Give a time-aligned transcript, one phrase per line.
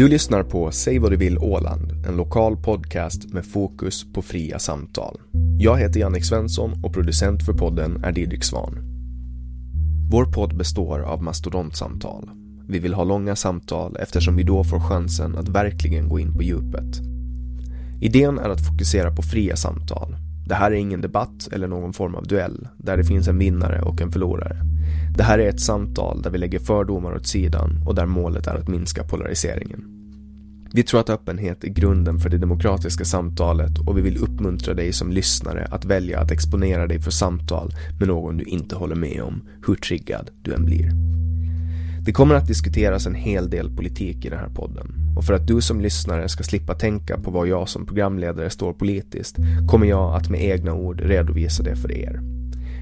[0.00, 4.58] Du lyssnar på Säg vad du vill Åland, en lokal podcast med fokus på fria
[4.58, 5.20] samtal.
[5.58, 8.78] Jag heter Jannik Svensson och producent för podden är Didrik Svan.
[10.10, 12.30] Vår podd består av mastodontsamtal.
[12.68, 16.42] Vi vill ha långa samtal eftersom vi då får chansen att verkligen gå in på
[16.42, 17.00] djupet.
[18.00, 20.16] Idén är att fokusera på fria samtal.
[20.46, 23.82] Det här är ingen debatt eller någon form av duell där det finns en vinnare
[23.82, 24.56] och en förlorare.
[25.16, 28.54] Det här är ett samtal där vi lägger fördomar åt sidan och där målet är
[28.54, 29.84] att minska polariseringen.
[30.72, 34.92] Vi tror att öppenhet är grunden för det demokratiska samtalet och vi vill uppmuntra dig
[34.92, 39.22] som lyssnare att välja att exponera dig för samtal med någon du inte håller med
[39.22, 40.90] om, hur triggad du än blir.
[42.04, 44.86] Det kommer att diskuteras en hel del politik i den här podden
[45.16, 48.72] och för att du som lyssnare ska slippa tänka på vad jag som programledare står
[48.72, 49.36] politiskt
[49.68, 52.39] kommer jag att med egna ord redovisa det för er.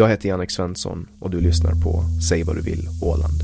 [0.00, 3.40] Jag heter Jannik Svensson och du lyssnar på Säg vad du vill Åland.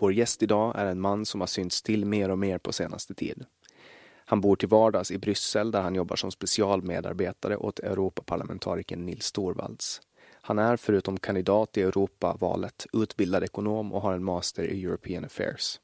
[0.00, 3.14] Vår gäst idag är en man som har synts till mer och mer på senaste
[3.14, 3.44] tid.
[4.28, 10.00] Han bor till vardags i Bryssel där han jobbar som specialmedarbetare åt Europaparlamentarikern Nils Torvalds.
[10.32, 15.80] Han är förutom kandidat i Europavalet utbildad ekonom och har en master i European Affairs.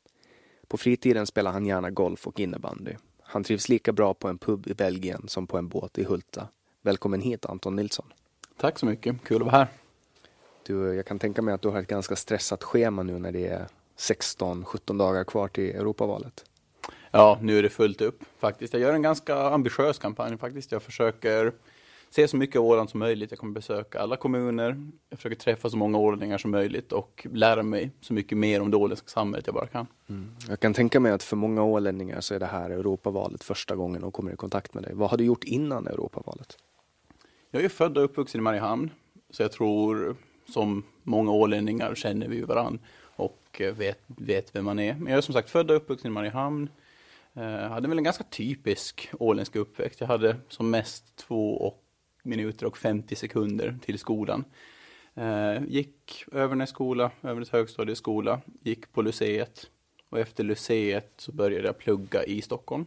[0.69, 2.93] På fritiden spelar han gärna golf och innebandy.
[3.23, 6.49] Han trivs lika bra på en pub i Belgien som på en båt i Hulta.
[6.83, 8.13] Välkommen hit Anton Nilsson.
[8.57, 9.69] Tack så mycket, kul att vara här.
[10.67, 13.47] Du, jag kan tänka mig att du har ett ganska stressat schema nu när det
[13.47, 13.67] är
[13.99, 16.45] 16-17 dagar kvar till Europavalet.
[17.15, 18.73] Ja, nu är det fullt upp faktiskt.
[18.73, 20.73] Jag gör en ganska ambitiös kampanj faktiskt.
[20.73, 21.53] Jag försöker
[22.11, 23.31] se så mycket Åland som möjligt.
[23.31, 24.91] Jag kommer besöka alla kommuner.
[25.11, 28.71] Jag försöker träffa så många ålänningar som möjligt och lära mig så mycket mer om
[28.71, 29.87] det åländska samhället jag bara kan.
[30.09, 30.31] Mm.
[30.49, 34.01] Jag kan tänka mig att för många ålänningar så är det här Europavalet första gången
[34.01, 34.95] de kommer i kontakt med dig.
[34.95, 36.59] Vad har du gjort innan Europavalet?
[37.51, 38.91] Jag är född och uppvuxen i Mariehamn,
[39.31, 40.17] så jag tror
[40.49, 42.81] som många ålänningar känner vi varandra
[43.17, 44.95] och vet, vet vem man är.
[44.95, 46.69] Men jag är som sagt född och uppvuxen i Mariehamn.
[47.35, 50.01] Jag hade väl en ganska typisk åländsk uppväxt.
[50.01, 51.85] Jag hade som mest två och
[52.23, 54.45] minuter och 50 sekunder till skolan.
[55.15, 59.71] Eh, gick Övernässkola, Övernäs högstadieskola, gick på Luceet
[60.09, 62.87] och efter Luceet så började jag plugga i Stockholm.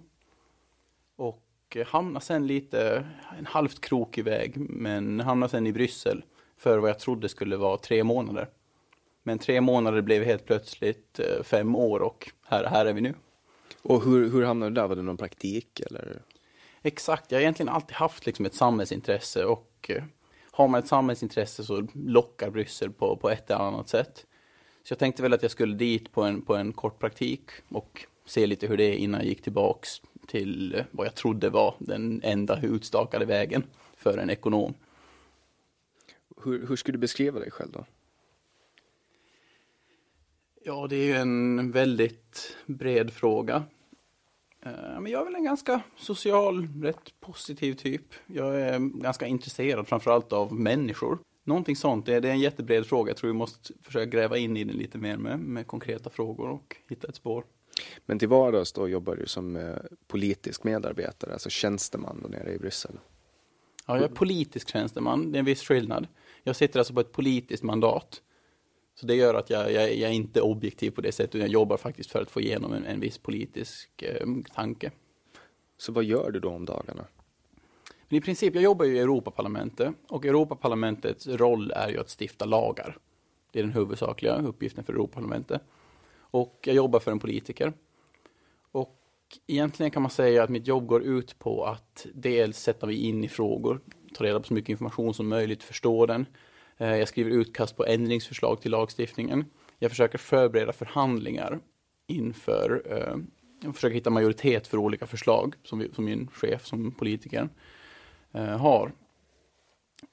[1.15, 1.43] Och
[1.75, 3.05] eh, hamnade sen lite,
[3.39, 6.23] en halvt krokig väg, men hamnade sen i Bryssel
[6.57, 8.49] för vad jag trodde skulle vara tre månader.
[9.23, 13.13] Men tre månader blev helt plötsligt fem år och här, här är vi nu.
[13.81, 14.87] Och hur, hur hamnade du där?
[14.87, 16.21] Var det någon praktik eller?
[16.81, 20.03] Exakt, jag har egentligen alltid haft liksom ett samhällsintresse och eh,
[20.51, 24.25] har man ett samhällsintresse så lockar Bryssel på, på ett eller annat sätt.
[24.83, 28.05] Så jag tänkte väl att jag skulle dit på en, på en kort praktik och
[28.25, 31.75] se lite hur det är innan jag gick tillbaks till eh, vad jag trodde var
[31.79, 33.63] den enda utstakade vägen
[33.97, 34.73] för en ekonom.
[36.43, 37.85] Hur, hur skulle du beskriva dig själv då?
[40.67, 43.63] Ja, det är ju en väldigt bred fråga.
[44.65, 48.13] Eh, Men jag är väl en ganska social, rätt positiv typ.
[48.27, 51.19] Jag är ganska intresserad framförallt av människor.
[51.43, 53.09] Någonting sånt, det är en jättebred fråga.
[53.09, 56.49] Jag tror vi måste försöka gräva in i den lite mer med, med konkreta frågor
[56.49, 57.45] och hitta ett spår.
[58.05, 59.75] Men till vardags då jobbar du som eh,
[60.07, 62.99] politisk medarbetare, alltså tjänsteman då nere i Bryssel.
[63.87, 66.07] Ja, jag är politisk tjänsteman, det är en viss skillnad.
[66.43, 68.21] Jag sitter alltså på ett politiskt mandat.
[68.95, 71.77] Så det gör att jag, jag, jag är inte objektiv på det sättet, jag jobbar
[71.77, 74.91] faktiskt för att få igenom en, en viss politisk eh, tanke.
[75.77, 77.05] Så vad gör du då om dagarna?
[78.09, 82.45] Men i princip, jag jobbar ju i Europaparlamentet och Europaparlamentets roll är ju att stifta
[82.45, 82.97] lagar.
[83.51, 85.61] Det är den huvudsakliga uppgiften för Europaparlamentet.
[86.17, 87.73] Och jag jobbar för en politiker.
[88.71, 88.99] Och
[89.47, 93.23] egentligen kan man säga att mitt jobb går ut på att dels sätta mig in
[93.23, 93.79] i frågor,
[94.13, 96.25] ta reda på så mycket information som möjligt, förstå den.
[96.77, 99.45] Eh, jag skriver utkast på ändringsförslag till lagstiftningen.
[99.79, 101.59] Jag försöker förbereda förhandlingar
[102.07, 103.17] inför, eh,
[103.63, 107.49] jag försöker hitta majoritet för olika förslag som, vi, som min chef, som politiker,
[108.33, 108.91] eh, har.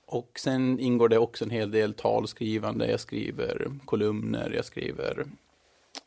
[0.06, 2.90] Och sen ingår det också en hel del talskrivande.
[2.90, 5.26] Jag skriver kolumner, jag skriver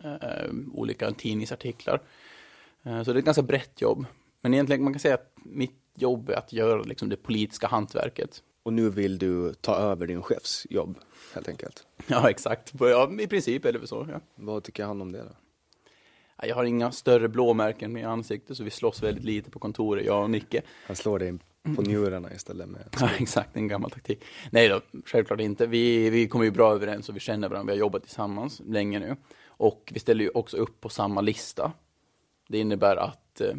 [0.03, 2.01] eh, olika tidningsartiklar.
[2.83, 4.05] Eh, så det är ett ganska brett jobb.
[4.41, 8.43] Men egentligen man kan säga att mitt jobb är att göra liksom, det politiska hantverket.
[8.65, 10.97] Och nu vill du ta över din chefs jobb,
[11.33, 11.87] helt enkelt.
[12.07, 12.73] Ja, exakt.
[12.79, 14.07] Ja, I princip är det väl så.
[14.11, 14.19] Ja.
[14.35, 15.29] Vad tycker han om det då?
[16.37, 20.05] Ja, Jag har inga större blåmärken i ansiktet, så vi slåss väldigt lite på kontoret,
[20.05, 20.61] jag och Nicke.
[20.87, 21.37] Han slår dig
[21.75, 22.81] på njurarna istället med...
[22.99, 24.23] Ja, exakt, en gammal taktik.
[24.51, 25.67] Nej då, självklart inte.
[25.67, 27.73] Vi, vi kommer ju bra överens och vi känner varandra.
[27.73, 29.15] Vi har jobbat tillsammans länge nu.
[29.47, 31.71] Och vi ställer ju också upp på samma lista.
[32.47, 33.53] Det innebär att, eh,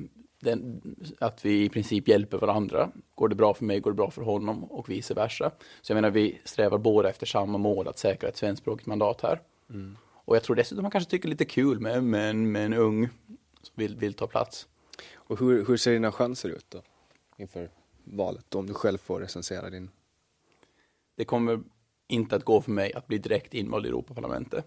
[0.46, 0.80] den,
[1.18, 2.90] att vi i princip hjälper varandra.
[3.14, 5.50] Går det bra för mig, går det bra för honom och vice versa.
[5.82, 9.40] Så jag menar, vi strävar båda efter samma mål, att säkra ett svenskspråkigt mandat här.
[10.26, 13.08] Och jag tror dessutom man kanske tycker lite kul med, med, en, med en ung
[13.62, 14.68] som vill, vill ta plats.
[15.14, 16.82] Och hur, hur ser dina chanser ut då?
[17.36, 17.70] Inför
[18.04, 19.90] valet, om du själv får recensera din...
[21.16, 21.60] Det kommer
[22.08, 24.66] inte att gå för mig att bli direkt invald i Europaparlamentet.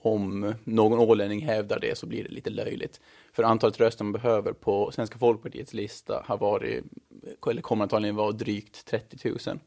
[0.00, 3.00] Om någon ålänning hävdar det så blir det lite löjligt.
[3.32, 6.84] För antalet röster man behöver på Svenska folkpartiets lista har varit,
[7.50, 9.58] eller kommer antagligen vara drygt 30 000.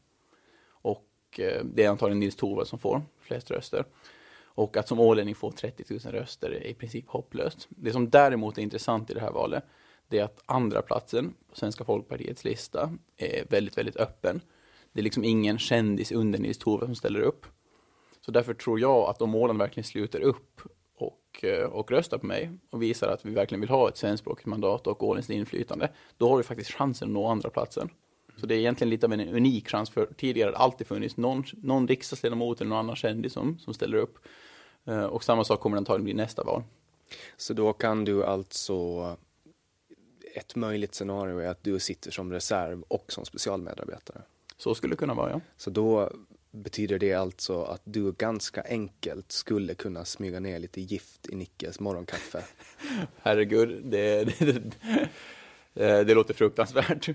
[0.68, 3.84] Och eh, det är antagligen Nils Torvald som får flest röster.
[4.54, 7.68] Och att som ålänning få 30 000 röster är i princip hopplöst.
[7.68, 9.64] Det som däremot är intressant i det här valet,
[10.08, 14.40] det är att andra platsen på Svenska folkpartiets lista är väldigt, väldigt öppen.
[14.92, 17.46] Det är liksom ingen kändis under Nils Torvald som ställer upp.
[18.24, 20.60] Så därför tror jag att om Åland verkligen sluter upp
[20.96, 24.46] och, eh, och röstar på mig och visar att vi verkligen vill ha ett svenskspråkigt
[24.46, 27.88] mandat och åländskt inflytande, då har vi faktiskt chansen att nå andra platsen.
[28.36, 31.16] Så det är egentligen lite av en unik chans, för tidigare har det alltid funnits
[31.16, 34.18] någon, någon riksdagsledamot eller någon annan kändis som, som ställer upp.
[34.84, 36.62] Eh, Och samma sak kommer det antagligen bli nästa val.
[37.36, 39.16] Så då kan du alltså...
[40.34, 44.22] Ett möjligt scenario är att du sitter som reserv och som specialmedarbetare.
[44.56, 45.40] Så skulle det kunna vara, ja.
[45.56, 46.10] Så då
[46.52, 51.80] betyder det alltså att du ganska enkelt skulle kunna smyga ner lite gift i Nickes
[51.80, 52.44] morgonkaffe.
[53.22, 54.62] Herregud, det, det,
[55.74, 57.08] det, det låter fruktansvärt.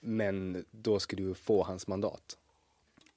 [0.00, 2.38] Men då ska du få hans mandat.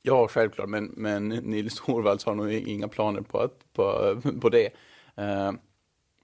[0.01, 4.65] Ja, självklart, men, men Nils Torvalds har nog inga planer på, att, på, på det.
[5.15, 5.51] Eh,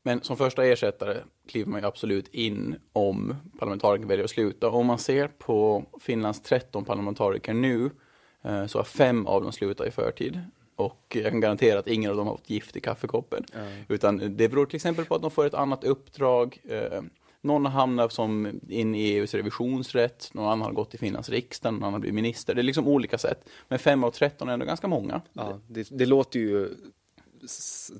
[0.04, 4.70] Men som första ersättare kliver man ju absolut in om parlamentariker väljer att sluta.
[4.70, 7.92] Om man ser på Finlands 13 parlamentariker nu
[8.68, 10.42] så har fem av dem slutat i förtid.
[10.76, 13.46] Och jag kan garantera att ingen av dem har fått gift i kaffekoppen.
[13.88, 16.58] Utan det beror till exempel på att de får ett annat uppdrag.
[16.64, 17.02] Eh,
[17.44, 21.74] Någon har hamnat som in i EUs revisionsrätt, någon annan har gått i Finlands riksdag,
[21.74, 22.54] någon annan har blivit minister.
[22.56, 23.50] Det är liksom olika sätt.
[23.68, 25.22] Men 5 av 13 är ändå ganska många.
[25.34, 26.70] Ja, det, det, låter ju,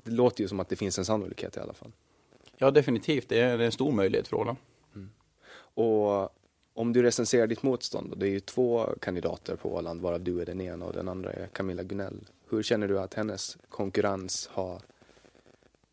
[0.04, 1.92] det låter ju som att det finns en sannolikhet i alla fall.
[2.58, 3.28] Ja, definitivt.
[3.28, 4.58] Det är, det är en stor möjlighet för Åland.
[5.74, 6.28] Och
[6.74, 10.40] om du recenserar ditt motstånd, och det är ju två kandidater på Åland, varav du
[10.40, 12.28] är den ena och den andra är Camilla Gunell.
[12.50, 14.80] Hur känner du att hennes konkurrens har...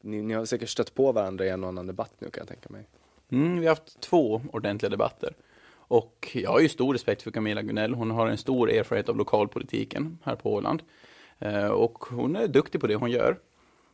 [0.01, 2.48] Ni, ni har säkert stött på varandra i en och annan debatt nu kan jag
[2.48, 2.83] tänka mig.
[3.31, 5.33] Mm, vi har haft två ordentliga debatter.
[5.71, 7.93] Och jag har ju stor respekt för Camilla Gunell.
[7.93, 10.83] Hon har en stor erfarenhet av lokalpolitiken här på Åland.
[11.39, 13.39] Eh, och hon är duktig på det hon gör.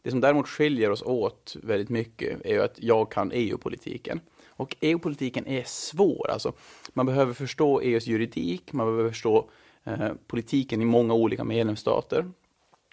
[0.02, 4.20] Det som däremot skiljer oss åt väldigt mycket är ju att jag kan EU-politiken.
[4.56, 6.30] Och EU-politiken är svår.
[6.30, 6.54] Alltså,
[6.94, 9.50] man behöver förstå EUs juridik, man behöver förstå
[9.84, 12.22] eh, politiken i många olika medlemsstater.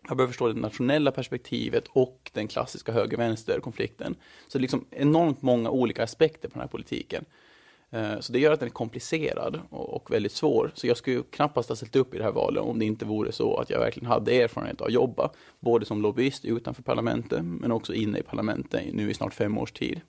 [0.09, 4.15] Man behöver förstå det nationella perspektivet och den klassiska höger-vänster-konflikten.
[4.49, 7.25] Så det är liksom enormt många olika aspekter på den här politiken.
[7.91, 10.73] Eh, så det gör att den är komplicerad och väldigt svår.
[10.75, 13.33] Så jag skulle knappast ha ställt upp i det här valet om det inte vore
[13.33, 17.73] så att jag verkligen hade erfarenhet av att jobba, både som lobbyist utanför parlamentet, men
[17.73, 20.01] också inne i parlamentet nu i snart fem års tid.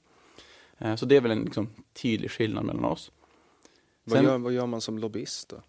[0.78, 3.12] Eh, så det är väl en liksom, tydlig skillnad mellan oss.
[4.04, 5.62] Vad, Sen, gör, vad gör man som lobbyist då?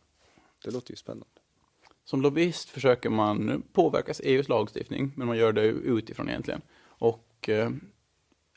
[0.64, 1.26] Det låter ju spännande.
[2.04, 6.60] Som lobbyist försöker man påverka EUs lagstiftning, men man gör det utifrån egentligen.
[6.84, 7.70] Och eh,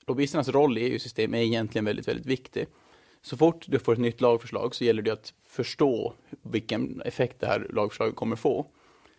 [0.08, 2.68] lobbyisternas roll i EU-system är egentligen väldigt, väldigt viktig.
[3.22, 7.48] Så fort du får ett nytt lagförslag så gäller det att förstå vilken effekt det
[7.48, 8.68] här lagförslaget kommer få.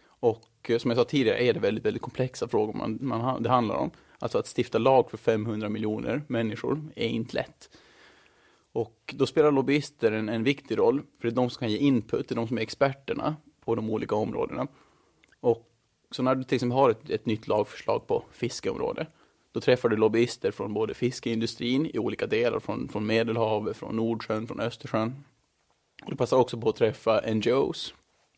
[0.05, 3.49] Och eh, som jag sa tidigare är det väldigt, väldigt komplexa frågor man, man, det
[3.49, 3.91] handlar om.
[4.19, 7.71] Alltså att stifta lag för 500 miljoner människor är inte lätt.
[8.73, 11.79] Och då spelar lobbyister en, en viktig roll, för det är de som kan ge
[11.79, 14.67] input, det är de som är experterna på de olika områdena.
[15.41, 15.71] Och
[16.11, 19.07] så när du till exempel har ett, ett nytt lagförslag på fiskeområde,
[19.53, 24.47] då träffar du lobbyister från både fiskeindustrin i olika delar, från, från Medelhavet, från Nordsjön,
[24.47, 25.25] från Östersjön.
[26.05, 27.95] Och du passar också på att träffa NGOs,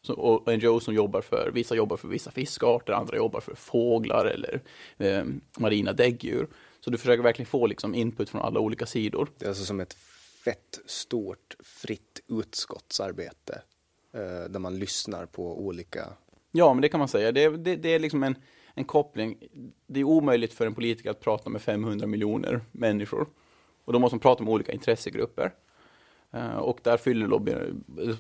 [0.09, 4.61] och NGOs som jobbar för, vissa jobbar för vissa fiskarter, andra jobbar för fåglar eller
[4.99, 5.25] eh,
[5.59, 6.49] marina däggdjur.
[6.81, 9.29] Så du försöker verkligen få liksom, input från alla olika sidor.
[9.39, 9.95] Det är alltså som ett
[10.45, 13.63] fett stort fritt utskottsarbete
[14.15, 16.09] eh, där man lyssnar på olika...
[16.53, 17.33] Ja, men det kan man säga.
[17.33, 18.35] Det, det, det är liksom en
[18.75, 19.39] en koppling.
[19.87, 23.29] Det är omöjligt för en politiker att prata med 500 miljoner människor.
[23.85, 25.53] Och då måste man prata med olika intressegrupper.
[26.35, 27.53] Uh, och där fyller lobby,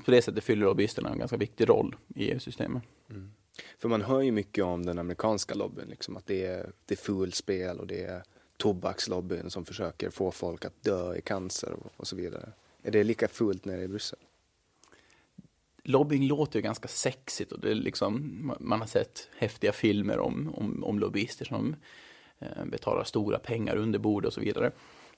[0.05, 2.83] på det sättet fyller lobbyisterna en ganska viktig roll i EU-systemet.
[3.11, 3.31] Mm.
[3.79, 6.99] För man hör ju mycket om den amerikanska lobbyn, liksom, att det är, det är
[6.99, 8.23] fulspel och det är
[8.57, 12.53] tobakslobbyn som försöker få folk att dö i cancer och, och så vidare.
[12.83, 14.19] Är det lika fullt nere i Bryssel?
[15.83, 20.55] lobbying låter ju ganska sexigt och det är liksom, man har sett häftiga filmer om,
[20.55, 21.77] om, om lobbyister som
[22.39, 24.71] eh, betalar stora pengar under bord och så vidare.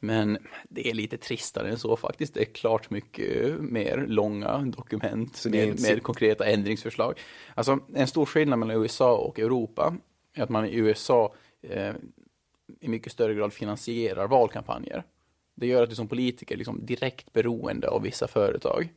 [0.05, 2.35] Men det är lite tristare än så faktiskt.
[2.35, 5.83] Det är klart mycket mer långa dokument med, inte...
[5.83, 7.19] med konkreta ändringsförslag.
[7.55, 9.97] Alltså en stor skillnad mellan USA och Europa
[10.35, 11.95] är att man i USA eh,
[12.81, 15.05] i mycket större grad finansierar valkampanjer.
[15.55, 18.93] Det gör att du som politiker är liksom direkt beroende av vissa företag.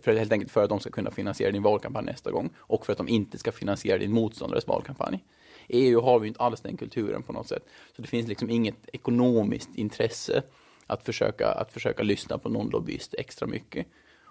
[0.00, 2.92] För, helt enkelt för att de ska kunna finansiera din valkampanj nästa gång och för
[2.92, 5.24] att de inte ska finansiera din motståndares valkampanj.
[5.68, 7.64] I EU har vi inte alls den kulturen på något sätt.
[7.96, 10.42] Så det finns liksom inget ekonomiskt intresse
[10.86, 13.86] att försöka, att försöka lyssna på någon lobbyist extra mycket.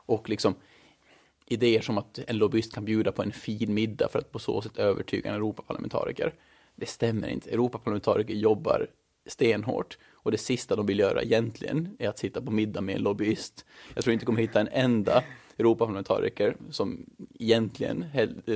[0.05, 0.55] Och liksom
[1.45, 4.61] idéer som att en lobbyist kan bjuda på en fin middag för att på så
[4.61, 6.33] sätt övertyga en Europaparlamentariker.
[6.75, 7.49] Det stämmer inte.
[7.49, 8.87] Europaparlamentariker jobbar
[9.25, 13.01] stenhårt och det sista de vill göra egentligen är att sitta på middag med en
[13.01, 13.65] lobbyist.
[13.95, 15.23] Jag tror inte kommer hitta en enda
[15.57, 17.05] Europaparlamentariker som
[17.39, 18.05] egentligen,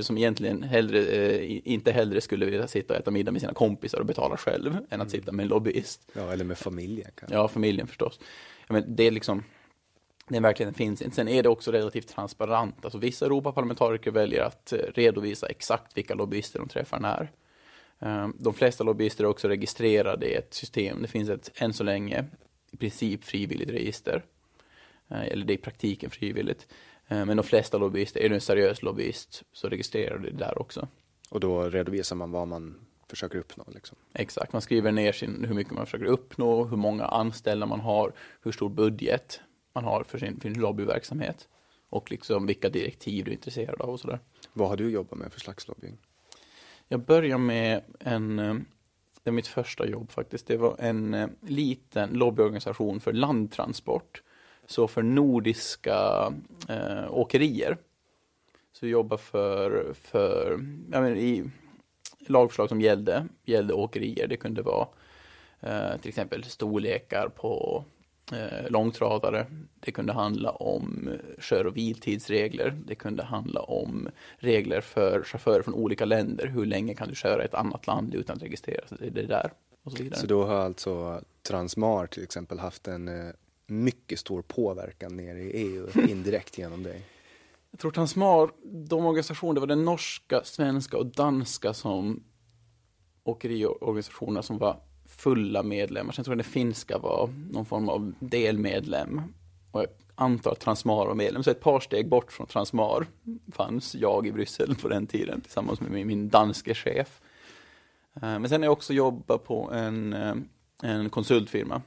[0.01, 3.99] som egentligen hellre, eh, inte hellre skulle vilja sitta och äta middag med sina kompisar
[3.99, 5.09] och betala själv än att mm.
[5.09, 6.11] sitta med en lobbyist.
[6.13, 7.09] Ja, eller med familjen.
[7.15, 7.35] Kanske.
[7.35, 8.19] Ja, familjen förstås.
[8.67, 9.43] Ja, men det är liksom,
[10.27, 11.15] den verkligheten finns inte.
[11.15, 12.75] Sen är det också relativt transparent.
[12.85, 17.31] Alltså vissa Europaparlamentariker väljer att eh, redovisa exakt vilka lobbyister de träffar när.
[17.99, 21.01] Eh, de flesta lobbyister är också registrerade i ett system.
[21.01, 22.25] Det finns ett, än så länge,
[22.71, 24.23] i princip frivilligt register.
[25.09, 26.67] Eh, eller det är i praktiken frivilligt.
[27.07, 30.61] Eh, men de flesta lobbyister, är du en seriös lobbyist så registrerar du det där
[30.61, 30.87] också.
[31.29, 32.75] Och då redovisar man vad man
[33.09, 33.63] försöker uppnå?
[33.67, 33.97] Liksom.
[34.13, 38.13] Exakt, man skriver ner sin, hur mycket man försöker uppnå, hur många anställda man har,
[38.41, 39.39] hur stor budget
[39.73, 41.47] man har för sin, för sin lobbyverksamhet
[41.89, 44.19] och liksom vilka direktiv du är intresserad av och sådär.
[44.53, 45.97] Vad har du jobbat med för slags lobbying?
[46.87, 48.55] Jag började med en, eh,
[49.23, 54.21] det är mitt första jobb faktiskt, det var en liten lobbyorganisation för landtransport
[54.67, 56.33] så för nordiska
[56.69, 57.77] eh, åkerier
[58.79, 60.51] så vi jobbar för, för
[60.91, 61.49] jag menar, i
[62.19, 64.27] lagförslag som gällde, gällde åkerier.
[64.27, 64.87] Det kunde vara
[65.59, 67.83] eh, till exempel storlekar på
[68.33, 69.45] eh, långtradare.
[69.79, 72.77] Det kunde handla om eh, kör och viltidsregler.
[72.85, 76.47] Det kunde handla om regler för chaufförer från olika länder.
[76.47, 78.97] Hur länge kan du köra i ett annat land utan att registrera sig?
[79.01, 79.51] Det, det där
[79.83, 80.03] och så.
[80.13, 83.33] Så då har alltså Transmar till exempel haft en eh,
[83.67, 87.01] mycket stor påverkan nere i EU indirekt genom dig?
[87.71, 92.23] Jag tror Transmar, de organisationer, det var den norska, svenska och danska som
[93.23, 96.13] åkeriorganisationer som var fulla medlemmar.
[96.13, 99.21] Sen tror jag den finska var någon form av delmedlem.
[99.71, 101.43] Och jag antar att Transmar var medlem.
[101.43, 103.07] Så ett par steg bort från Transmar
[103.51, 107.21] fanns jag i Bryssel på den tiden tillsammans med min danske chef.
[108.15, 110.35] Eh, men sen har jag också jobbat på en, eh,
[110.83, 111.81] en konsultfirma.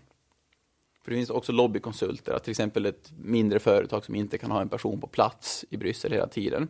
[1.02, 4.60] För det finns också lobbykonsulter, att till exempel ett mindre företag som inte kan ha
[4.60, 6.68] en person på plats i Bryssel hela tiden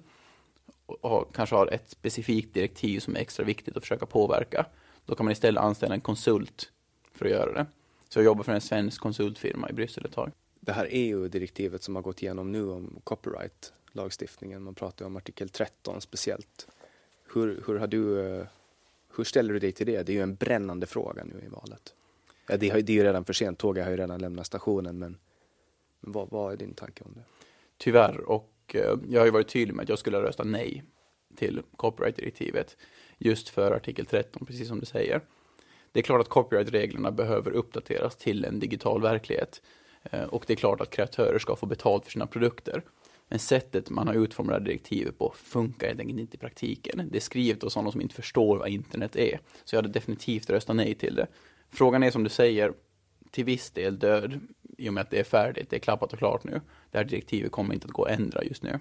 [1.01, 4.67] och kanske har ett specifikt direktiv som är extra viktigt att försöka påverka.
[5.07, 6.73] Då kan man istället anställa en konsult
[7.15, 7.67] för att göra det.
[8.09, 10.33] Så jag jobbar för en svensk konsultfirma i Bryssel ett tag.
[10.61, 16.01] Det här EU-direktivet som har gått igenom nu om copyright-lagstiftningen, man pratar om artikel 13
[16.01, 16.69] speciellt.
[17.35, 18.47] Hur, hur, har du, eh,
[19.17, 20.03] hur ställer du dig till det?
[20.03, 21.95] Det är ju en brännande fråga nu i valet.
[22.51, 24.99] Ja, det, har, det är ju redan för sent, tåget har ju redan lämnat stationen,
[24.99, 25.19] men,
[26.01, 27.23] men vad, vad är din tanke om det?
[27.79, 30.85] Tyvärr, och eh, jag har ju varit tydlig med att jag skulle rösta nej
[31.37, 32.77] till copyright-direktivet
[33.19, 35.21] just för artikel 13, precis som du säger.
[35.93, 39.63] Det är klart att copyright-reglerna behöver uppdateras till en digital verklighet
[40.03, 42.83] eh, och det är klart att kreatörer ska få betalt för sina produkter.
[43.29, 47.09] Men sättet man har utformat direktivet på funkar helt enkelt inte i praktiken.
[47.11, 49.41] Det är skrivet av sådana som inte förstår vad internet är.
[49.65, 51.27] Så jag hade definitivt röstat nej till det.
[51.71, 52.73] Frågan är som du säger,
[53.31, 54.41] till viss del död
[54.79, 56.61] i och med att det är färdigt, det är klappat och klart nu.
[56.91, 58.79] Det här direktivet kommer inte att gå att ändra just nu.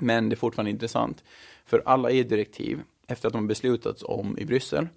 [0.00, 1.24] Men det är fortfarande intressant,
[1.64, 4.88] för alla EU-direktiv, efter att de har beslutats om i Bryssel,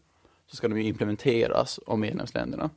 [0.48, 2.70] så ska de implementeras av medlemsländerna.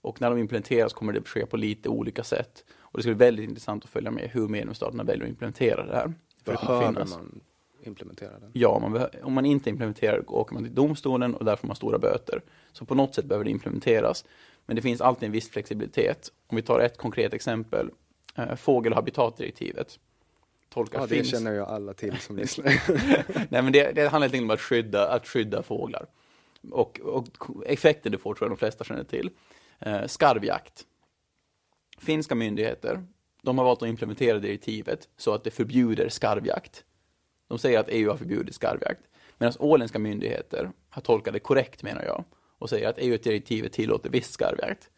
[0.00, 2.64] Och när de implementeras kommer det ske på lite olika sätt.
[2.78, 5.94] Och det ska bli väldigt intressant att följa med hur medlemsstaterna väljer att implementera det
[5.94, 6.14] här.
[6.44, 7.40] Behöver man
[7.86, 8.50] implementera den?
[8.52, 11.98] Ja, man om man inte implementerar åker man till domstolen och där får man stora
[11.98, 12.42] böter.
[12.72, 14.24] Så på något sätt behöver det implementeras.
[14.66, 16.32] Men det finns alltid en viss flexibilitet.
[16.46, 17.90] Om vi tar ett konkret exempel,
[18.36, 19.98] äh, fågel och habitatdirektivet.
[20.74, 21.30] Ja, det finns.
[21.30, 22.66] känner ju alla till som lyssnar.
[23.50, 26.06] Nej, men det, det handlar helt enkelt om att skydda, att skydda fåglar.
[26.70, 27.26] Och, och
[27.66, 29.30] effekten det får tror jag de flesta känner till.
[29.78, 30.86] Eh, skarvjakt.
[31.98, 33.04] Finska myndigheter,
[33.42, 36.84] de har valt att implementera direktivet så att det förbjuder skarvjakt.
[37.50, 39.00] De säger att EU har förbjudit skarvjakt.
[39.38, 42.24] Medan åländska myndigheter har tolkat det korrekt menar jag
[42.58, 44.90] och säger att EU-direktivet tillåter viss skarvjakt.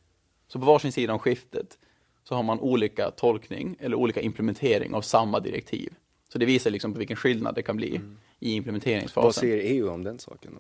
[0.47, 1.79] Så på varsin sida om skiftet
[2.25, 5.95] så har man olika tolkning eller olika implementering av samma direktiv.
[6.29, 8.19] Så det visar liksom på vilken skillnad det kan bli mm.
[8.39, 9.27] i implementeringsfasen.
[9.27, 10.59] Vad säger EU om den saken?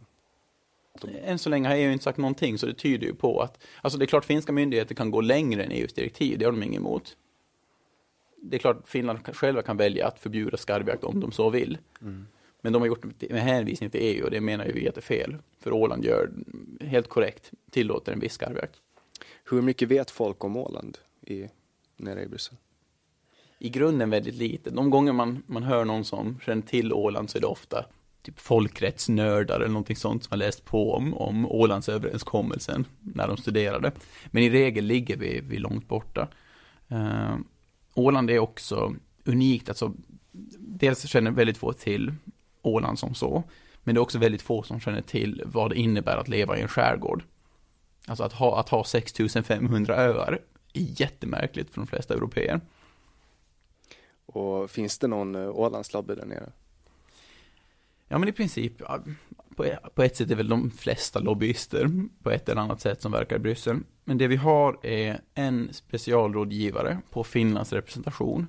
[1.00, 1.08] Då?
[1.24, 3.98] Än så länge har EU inte sagt någonting, så det tyder ju på att, alltså
[3.98, 6.80] det är klart finska myndigheter kan gå längre än EUs direktiv, det har de inget
[6.80, 7.16] emot.
[8.42, 11.78] Det är klart Finland själva kan välja att förbjuda skarvjakt om de så vill.
[12.00, 12.26] Mm.
[12.60, 14.94] Men de har gjort det med hänvisning till EU och det menar ju vi att
[14.94, 15.36] det är fel.
[15.60, 16.30] För Åland gör
[16.80, 18.76] helt korrekt, tillåter en viss skarvjakt.
[19.50, 21.48] Hur mycket vet folk om Åland i,
[21.96, 22.56] nere i Bryssel?
[23.58, 24.70] I grunden väldigt lite.
[24.70, 27.84] De gånger man, man hör någon som känner till Åland så är det ofta
[28.22, 33.92] typ folkrättsnördar eller någonting sånt som har läst på om, om Ålandsöverenskommelsen när de studerade.
[34.30, 36.28] Men i regel ligger vi, vi långt borta.
[36.92, 37.36] Uh,
[37.94, 39.92] Åland är också unikt, alltså
[40.58, 42.14] dels känner väldigt få till
[42.62, 43.42] Åland som så,
[43.82, 46.62] men det är också väldigt få som känner till vad det innebär att leva i
[46.62, 47.22] en skärgård.
[48.06, 50.38] Alltså att ha, att ha 6500 öar
[50.72, 52.60] är jättemärkligt för de flesta europeer.
[54.26, 56.52] Och finns det någon eh, Ålandslobby där nere?
[58.08, 58.82] Ja men i princip,
[59.58, 61.90] E- på ett sätt är väl de flesta lobbyister
[62.22, 63.78] på ett eller annat sätt som verkar i Bryssel.
[64.04, 68.46] Men det vi har är en specialrådgivare på Finlands representation.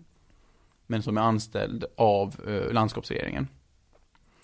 [0.87, 3.47] Men som är anställd av eh, landskapsregeringen.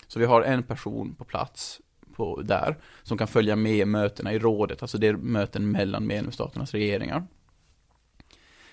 [0.06, 1.80] Så vi har en person på plats
[2.14, 6.72] på, där som kan följa med mötena i rådet, alltså det är möten mellan medlemsstaternas
[6.72, 7.26] regeringar.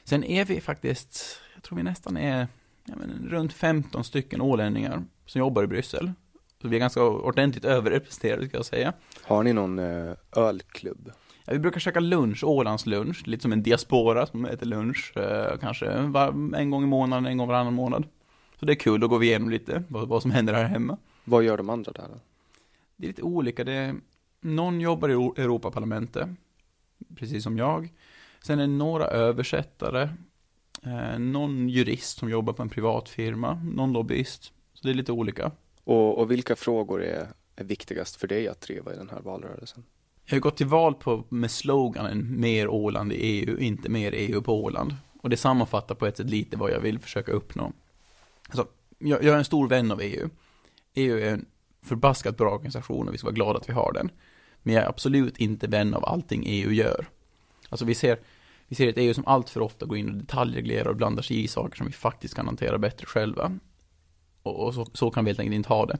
[0.03, 2.47] Sen är vi faktiskt, jag tror vi nästan är
[2.85, 6.11] ja, men, runt 15 stycken ålänningar som jobbar i Bryssel.
[6.67, 8.93] Så vi är ganska ordentligt överrepresenterade ska jag säga.
[9.23, 11.11] Har ni någon eh, ölklubb?
[11.45, 16.01] Ja, vi brukar käka lunch, Ålandslunch, lite som en diaspora som äter lunch, eh, kanske
[16.01, 18.03] var, en gång i månaden, en gång varannan månad.
[18.59, 20.97] Så det är kul, då går vi igenom lite vad, vad som händer här hemma.
[21.23, 22.19] Vad gör de andra där då?
[22.95, 23.95] Det är lite olika, det är,
[24.41, 26.29] någon jobbar i Europaparlamentet,
[27.15, 27.93] precis som jag.
[28.41, 30.09] Sen är det några översättare,
[30.83, 34.53] eh, någon jurist som jobbar på en privat firma, någon lobbyist.
[34.73, 35.51] Så det är lite olika.
[35.87, 39.83] Och, och vilka frågor är, är viktigast för dig att driva i den här valrörelsen?
[40.25, 44.41] Jag har gått till val på, med sloganen mer Åland i EU, inte mer EU
[44.41, 44.95] på Åland.
[45.21, 47.73] Och det sammanfattar på ett sätt lite vad jag vill försöka uppnå.
[48.49, 50.29] Alltså, jag, jag är en stor vän av EU.
[50.93, 51.45] EU är en
[51.81, 54.09] förbaskat bra organisation och vi ska vara glada att vi har den.
[54.63, 57.09] Men jag är absolut inte vän av allting EU gör.
[57.69, 58.19] Alltså vi ser,
[58.67, 61.43] Vi ser ett EU som allt för ofta går in och detaljreglerar och blandar sig
[61.43, 63.59] i saker som vi faktiskt kan hantera bättre själva.
[64.47, 65.97] Och, och så, så, kan vi helt enkelt inte ha det.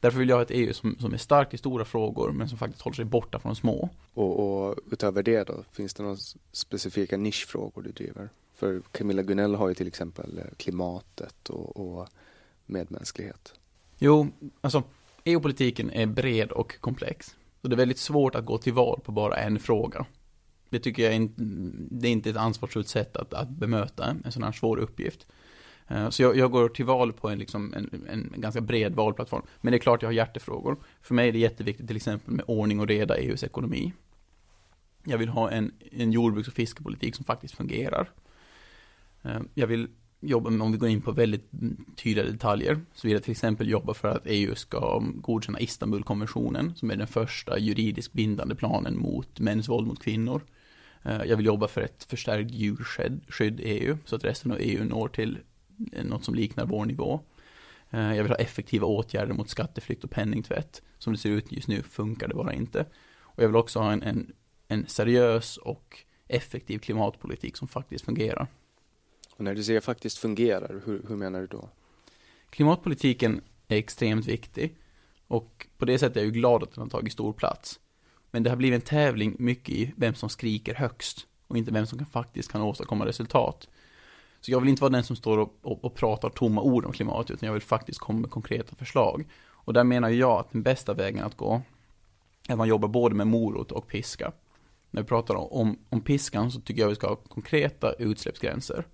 [0.00, 2.58] Därför vill jag ha ett EU som, som är starkt i stora frågor men som
[2.58, 3.88] faktiskt håller sig borta från de små.
[4.14, 6.16] Och, och utöver det då, finns det några
[6.52, 8.28] specifika nischfrågor du driver?
[8.54, 12.08] För Camilla Gunell har ju till exempel eh, klimatet och, och
[12.66, 13.54] medmänsklighet.
[13.98, 14.28] Jo,
[14.60, 14.82] alltså
[15.24, 17.36] EU-politiken är bred och komplex.
[17.62, 20.06] Så det är väldigt svårt att gå till val på bara en fråga.
[20.68, 21.34] Det tycker jag inte,
[21.90, 25.26] det är inte ett ansvarsfullt sätt att, att bemöta en sån här svår uppgift.
[25.88, 29.42] Eh, så jag, jag, går till val på en, liksom, en, en, ganska bred valplattform.
[29.60, 30.76] Men det är klart jag har hjärtefrågor.
[31.02, 33.92] För mig är det jätteviktigt till exempel med ordning och reda i EUs ekonomi.
[35.04, 38.10] Jag vill ha en, en jordbruks och fiskepolitik som faktiskt fungerar.
[39.22, 39.88] Eh, jag vill
[40.20, 41.50] jobba med, om vi går in på väldigt
[41.96, 46.90] tydliga detaljer, så vill jag till exempel jobba för att EU ska godkänna Istanbulkonventionen, som
[46.90, 50.42] är den första juridiskt bindande planen mot mäns våld mot kvinnor.
[51.02, 54.84] Eh, jag vill jobba för ett förstärkt djurskydd i EU, så att resten av EU
[54.84, 55.38] når till
[55.76, 57.20] något som liknar vår nivå.
[57.90, 60.82] Eh, jag vill ha effektiva åtgärder mot skatteflykt och penningtvätt.
[60.98, 62.86] Som det ser ut just nu funkar det bara inte.
[63.18, 64.32] Och jag vill också ha en, en,
[64.68, 68.46] en seriös och effektiv klimatpolitik som faktiskt fungerar.
[69.36, 71.68] Och när du säger faktiskt fungerar, hur, hur menar du då?
[72.50, 74.76] Klimatpolitiken är extremt viktig.
[75.26, 77.80] Och på det sättet är jag ju glad att den har tagit stor plats.
[78.30, 81.26] Men det har blivit en tävling mycket i vem som skriker högst.
[81.46, 83.68] Och inte vem som kan, faktiskt kan åstadkomma resultat.
[84.44, 86.92] Så jag vill inte vara den som står och, och, och pratar tomma ord om
[86.92, 89.28] klimatet, utan jag vill faktiskt komma med konkreta förslag.
[89.50, 91.62] Och där menar jag att den bästa vägen att gå
[92.48, 94.32] är att man jobbar både med morot och piska.
[94.90, 98.84] När vi pratar om, om piskan så tycker jag vi ska ha konkreta utsläppsgränser.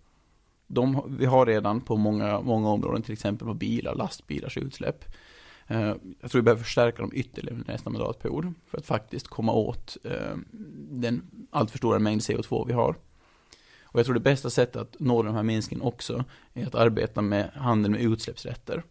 [0.66, 5.04] De vi har redan på många, många områden, till exempel på bilar, lastbilars utsläpp.
[5.66, 9.96] Eh, jag tror vi behöver förstärka dem ytterligare nästa mandatperiod för att faktiskt komma åt
[10.04, 10.36] eh,
[10.90, 12.96] den alltför stora mängd CO2 vi har.
[13.92, 16.24] Och jag tror det bästa sättet att nå de här minskningen också
[16.55, 18.83] är att arbeta med handel med utsläppsrätter.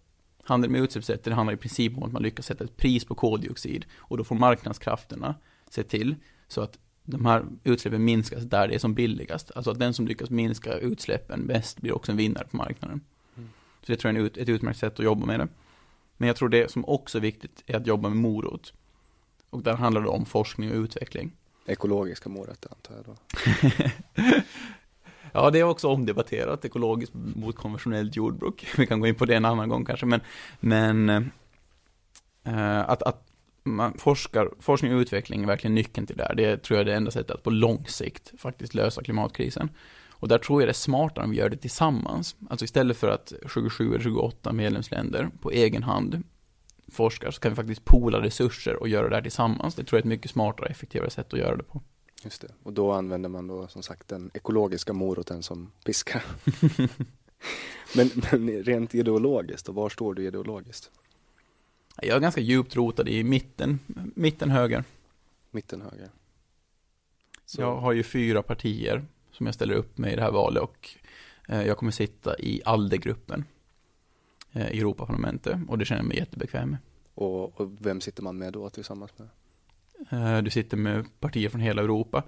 [0.44, 3.86] Handel med utsläppsrätter handlar i princip om att man lyckas sätta ett pris på koldioxid
[3.98, 5.36] och då får marknadskrafterna
[5.70, 6.16] se till
[6.48, 9.52] så att de här utsläppen minskas där det är som billigast.
[9.56, 13.02] Alltså att den som lyckas minska utsläppen bäst blir också en vinnare på marknaden.
[13.38, 13.50] Mm.
[13.82, 15.48] Så det tror jag är ett utmärkt sätt att jobba med det.
[16.18, 18.74] Men jag tror det som också är viktigt är att jobba med morot.
[19.50, 21.32] Och där handlar det om forskning och utveckling.
[21.66, 23.16] Ekologiska morötter antar jag då.
[25.34, 28.68] Ja, det är också omdebatterat, ekologiskt mot konventionellt jordbruk.
[28.78, 30.22] Vi kan gå in på det en annan gång kanske, men,
[30.60, 31.10] men
[32.44, 33.26] eh, att, att
[33.64, 36.36] man forskar, forskning och utveckling är verkligen nyckeln till det här.
[36.36, 39.70] Det tror jag är det enda sättet att på lång sikt faktiskt lösa klimatkrisen.
[40.12, 42.36] Och där tror jag det är smartare om vi gör det tillsammans.
[42.50, 46.24] Alltså istället för att 27 eller 28 medlemsländer på egen hand
[46.92, 49.76] forskar så kan vi faktiskt poola resurser och göra det här tillsammans.
[49.76, 51.82] Det tror jag är ett mycket smartare och effektivare sätt att göra det på.
[52.24, 52.54] Just det.
[52.64, 56.22] Och då använder man då som sagt den ekologiska moroten som piska.
[57.96, 60.92] men, men rent ideologiskt, och var står du ideologiskt?
[62.02, 63.80] Jag är ganska djupt rotad i mitten,
[64.16, 64.84] mitten höger.
[65.52, 66.10] Mitten höger.
[67.46, 67.62] Så.
[67.62, 70.90] Jag har ju fyra partier som jag ställer upp med i det här valet och
[71.48, 73.46] eh, jag kommer sitta i ALDE-gruppen
[74.52, 76.80] eh, i Europaparlamentet och det känner jag mig jättebekväm med.
[77.14, 79.28] Och, och vem sitter man med då tillsammans med?
[80.10, 82.24] Eh, du sitter med partier från hela Europa.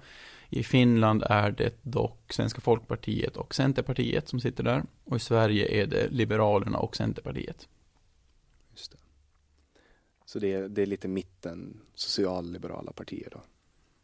[0.48, 4.84] I Finland är det dock Svenska Folkpartiet och Centerpartiet som sitter där.
[5.04, 7.68] Och i Sverige är det Liberalerna och Centerpartiet.
[8.70, 8.98] Just det.
[10.24, 13.40] Så det är, det är lite mitten, socialliberala partier då?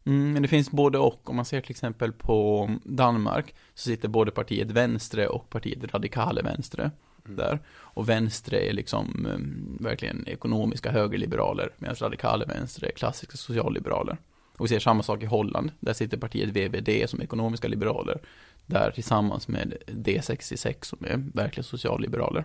[0.05, 1.31] Mm, men det finns både och.
[1.31, 6.43] Om man ser till exempel på Danmark så sitter både partiet Vänstre och partiet Radikale
[6.43, 6.91] Vänstre
[7.25, 7.37] mm.
[7.37, 7.59] där.
[7.69, 14.17] Och Vänstre är liksom um, verkligen ekonomiska högerliberaler medan radikala vänster är klassiska socialliberaler.
[14.59, 15.71] Och vi ser samma sak i Holland.
[15.81, 18.19] Där sitter partiet VVD som ekonomiska liberaler.
[18.67, 22.45] Där tillsammans med D66 som är verkligen socialliberaler.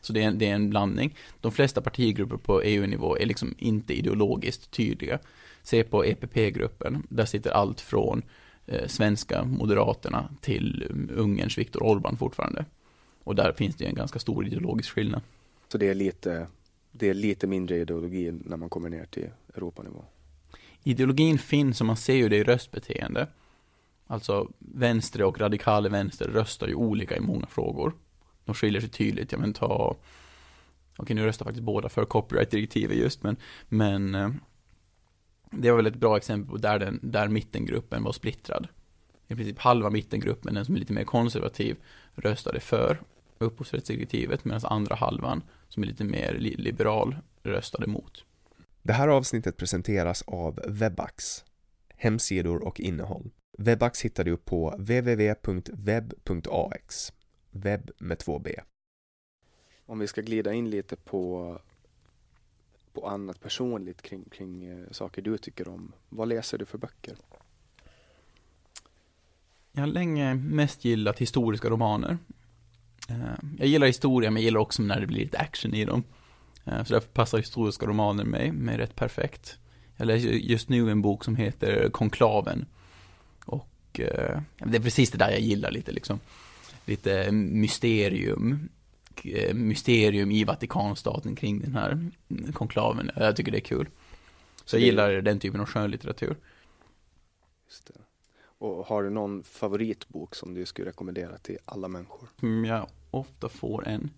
[0.00, 1.16] Så det är, en, det är en blandning.
[1.40, 5.18] De flesta partigrupper på EU-nivå är liksom inte ideologiskt tydliga.
[5.62, 8.22] Se på EPP-gruppen, där sitter allt från
[8.66, 12.64] eh, svenska Moderaterna till um, Ungerns Viktor Orbán fortfarande.
[13.24, 15.22] Och där finns det en ganska stor ideologisk skillnad.
[15.72, 16.46] Så det är lite,
[16.92, 20.04] det är lite mindre ideologi när man kommer ner till Europanivå?
[20.82, 23.28] Ideologin finns och man ser ju det i röstbeteende.
[24.06, 27.94] Alltså vänster och radikala vänster röstar ju olika i många frågor.
[28.44, 29.32] De skiljer sig tydligt.
[29.32, 29.96] Jag men ta
[30.96, 33.36] Okej, nu röstar faktiskt båda för copyright-direktivet just, men,
[33.68, 34.30] men eh,
[35.50, 38.68] det var väl ett bra exempel på där, den, där mittengruppen var splittrad.
[39.28, 41.76] I princip halva mittengruppen, den som är lite mer konservativ,
[42.14, 43.00] röstade för
[43.38, 48.24] upphovsrättsdirektivet medan andra halvan, som är lite mer liberal, röstade emot.
[48.82, 51.44] Det här avsnittet presenteras av Webax,
[51.88, 53.30] hemsidor och innehåll.
[53.58, 55.52] Webax hittar du på www.webb.ax.
[57.50, 58.60] Webb med två B.
[59.86, 61.58] Om vi ska glida in lite på,
[62.92, 65.92] på annat personligt kring, kring eh, saker du tycker om.
[66.08, 67.16] Vad läser du för böcker?
[69.72, 72.18] Jag har länge mest gillat historiska romaner.
[73.10, 76.04] Eh, jag gillar historia, men jag gillar också när det blir lite action i dem.
[76.64, 79.58] Eh, så därför passar historiska romaner mig, mig rätt perfekt.
[79.96, 82.66] Jag läser just nu en bok som heter Konklaven.
[83.44, 86.20] Och eh, det är precis det där jag gillar lite liksom.
[86.84, 88.68] Lite mysterium.
[89.52, 92.10] Mysterium i Vatikanstaten kring den här
[92.52, 93.10] konklaven.
[93.16, 93.88] Jag tycker det är kul.
[94.64, 96.36] Så jag gillar den typen av skönlitteratur.
[97.68, 98.00] Just det.
[98.60, 102.28] Och har du någon favoritbok som du skulle rekommendera till alla människor?
[102.42, 104.10] Mm, jag ofta får en,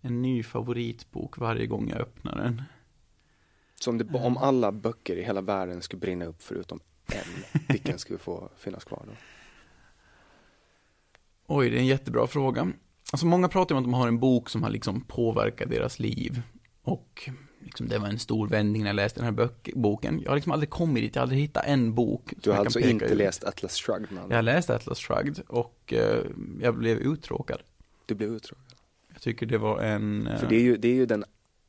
[0.00, 2.62] en ny favoritbok varje gång jag öppnar den.
[3.74, 7.98] Så om, det, om alla böcker i hela världen skulle brinna upp förutom en, vilken
[7.98, 9.12] skulle få finnas kvar då?
[11.46, 12.72] Oj, det är en jättebra fråga.
[13.12, 16.42] Alltså många pratar om att de har en bok som har liksom påverkat deras liv.
[16.82, 17.30] Och
[17.66, 20.20] liksom, det var en stor vändning när jag läste den här bök, boken.
[20.22, 22.32] Jag har liksom aldrig kommit dit, jag har aldrig hittat en bok.
[22.42, 23.16] Du har alltså inte ut.
[23.16, 24.12] läst Atlas Shrugged?
[24.12, 24.24] Man.
[24.28, 26.00] Jag har läst Atlas Shrugged och uh,
[26.62, 27.58] jag blev uttråkad.
[28.06, 28.64] Du blev uttråkad?
[29.12, 30.26] Jag tycker det var en...
[30.26, 30.36] Uh...
[30.36, 31.24] För det är ju, det är ju den,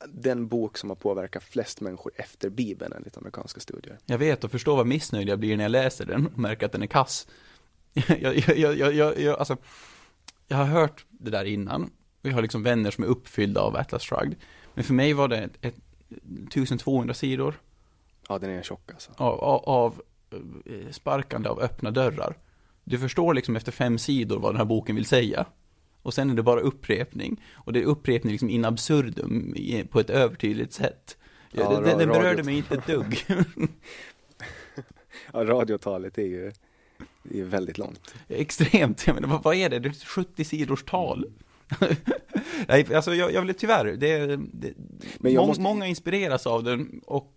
[0.07, 3.97] den bok som har påverkat flest människor efter Bibeln enligt amerikanska studier.
[4.05, 6.71] Jag vet och förstår vad missnöjd jag blir när jag läser den och märker att
[6.71, 7.27] den är kass.
[7.93, 9.57] jag, jag, jag, jag, jag, alltså,
[10.47, 11.91] jag har hört det där innan.
[12.21, 14.35] Vi har liksom vänner som är uppfyllda av Atlas Shrugged.
[14.73, 15.75] Men för mig var det ett, ett
[16.09, 17.59] 1200 sidor.
[18.29, 19.11] Ja, den är tjock alltså.
[19.17, 20.01] Av, av, av
[20.65, 22.37] eh, sparkande av öppna dörrar.
[22.83, 25.45] Du förstår liksom efter fem sidor vad den här boken vill säga.
[26.01, 27.43] Och sen är det bara upprepning.
[27.53, 29.55] Och det är upprepning liksom in absurdum
[29.91, 31.17] på ett övertydligt sätt.
[31.51, 33.25] Ja, den, den berörde mig inte ett dugg.
[35.33, 36.51] ja, radiotalet är ju
[37.33, 38.15] är väldigt långt.
[38.27, 39.79] Extremt, jag menar, vad, vad är det?
[39.79, 41.25] Det är 70 sidors tal.
[42.67, 44.73] Nej, alltså jag, jag vill tyvärr, det, det
[45.17, 45.61] Men må, måste...
[45.63, 47.33] många inspireras av den och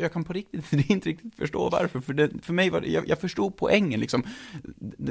[0.00, 3.08] jag kan på riktigt inte riktigt förstå varför, för, det, för mig var det, jag,
[3.08, 4.26] jag förstod poängen liksom.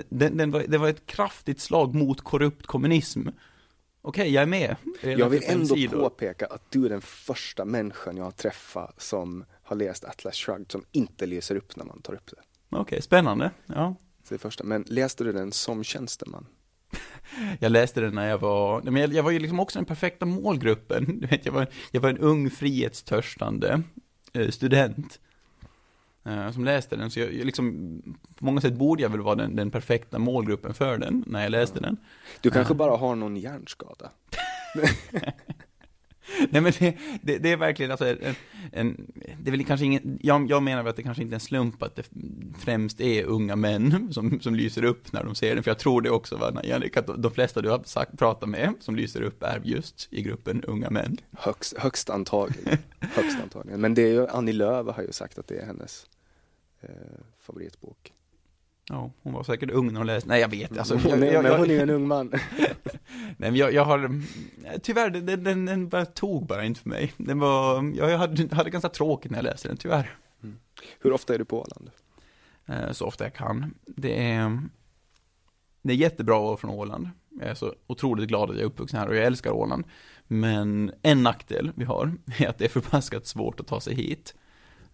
[0.09, 3.27] Den, den var, det var ett kraftigt slag mot korrupt kommunism.
[4.01, 4.75] Okej, jag är med.
[5.01, 5.99] Jag vill ändå sidor.
[5.99, 10.71] påpeka att du är den första människan jag har träffat som har läst Atlas Shrugged
[10.71, 12.77] som inte läser upp när man tar upp det.
[12.77, 13.51] Okej, spännande.
[13.65, 13.95] Ja.
[14.29, 14.63] Det första.
[14.63, 16.45] Men läste du den som tjänsteman?
[17.60, 20.25] jag läste den när jag var, men jag, jag var ju liksom också den perfekta
[20.25, 21.19] målgruppen.
[21.19, 23.82] Du vet, jag, var, jag var en ung frihetstörstande
[24.34, 25.19] eh, student
[26.25, 28.01] eh, som läste den, så jag, jag, liksom,
[28.39, 31.51] på många sätt borde jag väl vara den, den perfekta målgruppen för den, när jag
[31.51, 31.97] läste den.
[32.41, 34.12] Du kanske bara har någon hjärnskada?
[36.49, 38.36] Nej men det, det, det, är verkligen alltså en,
[38.71, 41.36] en, det är väl kanske ingen, jag, jag menar väl att det kanske inte är
[41.36, 42.09] en slump att det
[42.59, 46.01] främst är unga män som, som lyser upp när de ser den, för jag tror
[46.01, 49.43] det också va, Jannik, att de flesta du har sagt, pratat med som lyser upp
[49.43, 51.17] är just i gruppen unga män.
[51.31, 53.81] Högst, högst antagligen, högst antagligen.
[53.81, 56.05] Men det är ju, Annie Lööf har ju sagt att det är hennes
[56.81, 56.89] eh,
[57.39, 58.13] favoritbok.
[58.89, 60.30] Ja, hon var säkert ung när hon läste.
[60.30, 60.78] Nej, jag vet.
[60.78, 62.28] Alltså, hon, är, jag, jag, hon är en ung man.
[63.38, 64.22] Nej, men jag, jag har,
[64.82, 67.13] tyvärr, den, den, den bara tog bara inte för mig.
[67.17, 70.17] Den var, jag hade, hade ganska tråkigt när jag läste den, tyvärr.
[70.43, 70.56] Mm.
[71.00, 71.91] Hur ofta är du på Åland?
[72.65, 73.74] Eh, så ofta jag kan.
[73.86, 74.62] Det är,
[75.82, 77.10] det är jättebra att vara från Åland.
[77.39, 79.86] Jag är så otroligt glad att jag är uppvuxen här och jag älskar Åland.
[80.28, 84.36] Men en nackdel vi har är att det är förbaskat svårt att ta sig hit.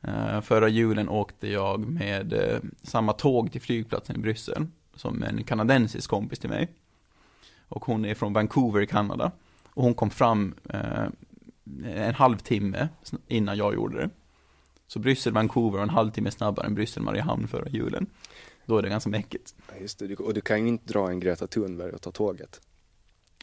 [0.07, 5.43] Uh, förra julen åkte jag med uh, samma tåg till flygplatsen i Bryssel som en
[5.43, 6.67] kanadensisk kompis till mig.
[7.67, 9.31] Och hon är från Vancouver i Kanada.
[9.73, 11.07] Och hon kom fram uh,
[11.85, 12.89] en halvtimme
[13.27, 14.09] innan jag gjorde det.
[14.88, 18.07] Så Bryssel, Vancouver var en halvtimme snabbare än Bryssel, Mariehamn förra julen.
[18.65, 19.55] Då är det ganska mäckigt.
[19.81, 22.62] Just det, och du kan ju inte dra en Greta Thunberg och ta tåget.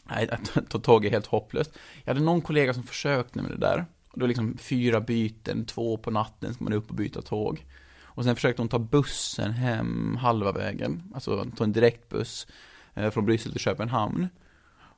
[0.03, 1.71] Nej, att ta tåg är helt hopplöst.
[2.03, 3.85] Jag hade någon kollega som försökte med det där.
[4.17, 7.65] Och då liksom fyra byten, två på natten ska man upp och byta tåg.
[8.01, 12.47] Och sen försökte hon ta bussen hem halva vägen, alltså ta en direktbuss
[12.93, 14.27] eh, från Bryssel till Köpenhamn.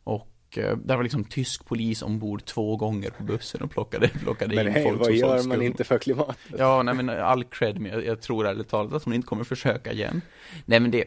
[0.03, 4.55] Och eh, där var liksom tysk polis ombord två gånger på bussen och plockade, plockade
[4.55, 6.38] men in hej, folk vad gör man inte för klimatet?
[6.58, 9.43] Ja, nej men all cred, men jag, jag tror ärligt talat att hon inte kommer
[9.43, 10.21] försöka igen.
[10.65, 11.03] Nej men det,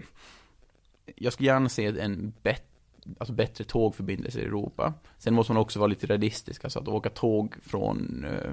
[1.17, 2.72] jag skulle gärna se en bättre
[3.19, 4.95] alltså bättre tågförbindelser i Europa.
[5.19, 8.53] Sen måste man också vara lite realistisk, alltså att åka tåg från, eh,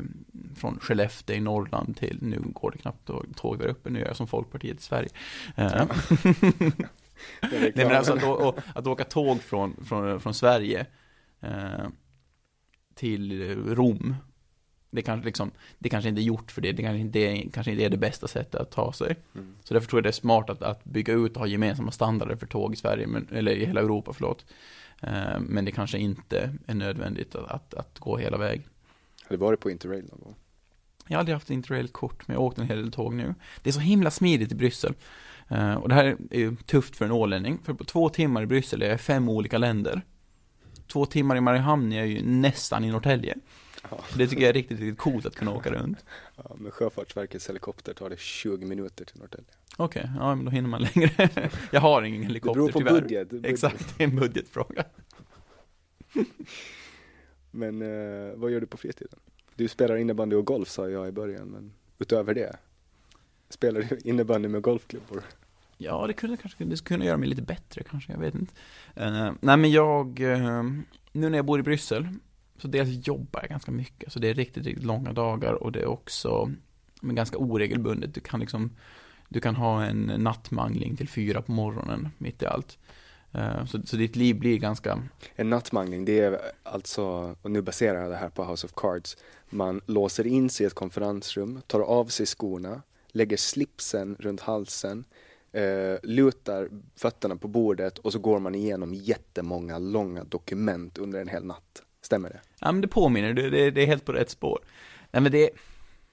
[0.55, 4.07] från Skellefteå i Norrland till, nu går det knappt tåg, tåg där uppe, nu är
[4.07, 5.09] jag som Folkpartiet i Sverige.
[5.55, 5.85] Eh.
[7.51, 10.85] Nej men alltså att, å, att åka tåg från, från, från Sverige
[11.39, 11.87] eh,
[12.95, 14.15] till Rom
[14.89, 17.71] det kanske, liksom, det kanske inte är gjort för det, det kanske inte är, kanske
[17.71, 19.15] inte är det bästa sättet att ta sig.
[19.35, 19.55] Mm.
[19.63, 22.35] Så därför tror jag det är smart att, att bygga ut och ha gemensamma standarder
[22.35, 24.45] för tåg i Sverige, men, eller i hela Europa, förlåt.
[25.01, 28.63] Eh, men det kanske inte är nödvändigt att, att, att gå hela vägen.
[29.23, 30.35] Har du varit på Interrail någon gång?
[31.07, 33.35] Jag har aldrig haft Interrail-kort, men jag har åkt en hel del tåg nu.
[33.63, 34.93] Det är så himla smidigt i Bryssel.
[35.47, 38.45] Eh, och det här är ju tufft för en ålänning, för på två timmar i
[38.45, 40.01] Bryssel är jag i fem olika länder.
[40.87, 43.35] Två timmar i Mariehamn är jag ju nästan i Norrtälje.
[43.91, 43.99] Ja.
[44.17, 46.05] Det tycker jag är riktigt, riktigt coolt att kunna åka runt.
[46.35, 49.47] Ja, med Sjöfartsverkets helikopter tar det 20 minuter till Norrtälje.
[49.77, 51.29] Okej, ja men då hinner man längre.
[51.71, 53.01] jag har ingen Det helikopter beror på tyvärr.
[53.01, 53.45] budget.
[53.45, 54.83] Exakt, det är en budgetfråga.
[57.51, 59.19] Men eh, vad gör du på fritiden?
[59.55, 62.55] Du spelar innebandy och golf sa jag i början, men utöver det?
[63.49, 65.23] Spelar du innebandy med golfklubbor?
[65.77, 68.53] Ja, det kunde kanske det skulle kunna göra mig lite bättre kanske, jag vet inte.
[68.95, 70.63] Eh, nej men jag, eh,
[71.11, 72.07] nu när jag bor i Bryssel,
[72.61, 75.79] så dels jobbar jag ganska mycket, så det är riktigt, riktigt långa dagar och det
[75.79, 76.51] är också
[77.01, 78.13] men ganska oregelbundet.
[78.13, 78.75] Du kan liksom,
[79.29, 82.77] du kan ha en nattmangling till fyra på morgonen, mitt i allt.
[83.31, 85.03] Eh, så, så ditt liv blir ganska,
[85.35, 89.17] En nattmangling, det är alltså, och nu baserar jag det här på House of Cards,
[89.49, 95.05] man låser in sig i ett konferensrum, tar av sig skorna, lägger slipsen runt halsen,
[95.51, 101.27] eh, lutar fötterna på bordet och så går man igenom jättemånga långa dokument under en
[101.27, 101.83] hel natt.
[102.09, 102.39] Stämmer det?
[102.59, 104.59] ja men det påminner, det, det, det är helt på rätt spår.
[105.11, 105.49] Nej men det,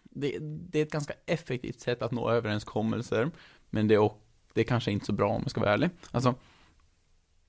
[0.02, 3.30] det, det är ett ganska effektivt sätt att nå överenskommelser,
[3.70, 5.90] men det är, och, det är kanske inte så bra om jag ska vara ärlig.
[6.10, 6.34] Alltså,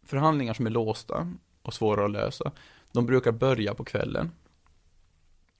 [0.03, 2.51] förhandlingar som är låsta och svåra att lösa,
[2.91, 4.31] de brukar börja på kvällen.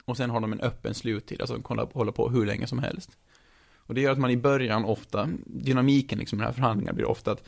[0.06, 2.80] Och sen har de en öppen sluttid, alltså de kan hålla på hur länge som
[2.80, 3.18] helst.
[3.76, 7.10] Och det gör att man i början ofta, dynamiken liksom i den här förhandlingarna blir
[7.10, 7.44] ofta att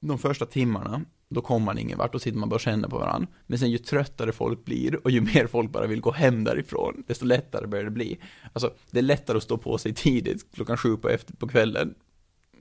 [0.00, 2.98] de första timmarna, då kommer man ingen vart, då sitter man bara och känner på
[2.98, 3.28] varandra.
[3.46, 7.04] Men sen ju tröttare folk blir och ju mer folk bara vill gå hem därifrån,
[7.06, 8.18] desto lättare börjar det bli.
[8.52, 11.94] Alltså, det är lättare att stå på sig tidigt, klockan sju på, efter, på kvällen,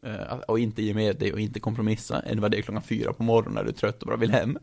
[0.03, 3.13] eh, och inte ge med dig och inte kompromissa, än vad det är klockan fyra
[3.13, 4.57] på morgonen när du är trött och bara vill hem.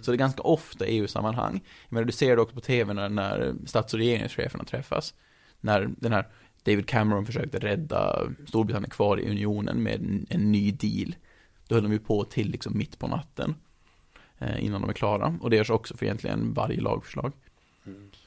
[0.00, 1.60] Så det är ganska ofta e i EU-sammanhang.
[1.88, 5.14] Jag menar, du ser det också på tv när, när stats och regeringscheferna träffas.
[5.60, 6.26] När den här
[6.62, 11.14] David Cameron försökte rädda Storbritannien kvar i unionen med en, en ny deal.
[11.70, 13.54] Då höll de ju på till liksom mitt på natten.
[14.38, 15.38] Eh, innan de är klara.
[15.40, 17.32] Och det görs också för egentligen varje lagförslag.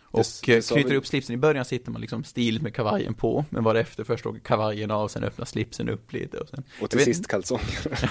[0.02, 1.34] Och Det- det eh, sa knyter vi- upp slipsen.
[1.36, 3.46] I början sitter man liksom stiligt med kavajen på.
[3.50, 6.38] Men varefter först åker kavajen av, sen öppnar slipsen upp lite.
[6.38, 8.10] Och sen Och till vet sist kalsonger.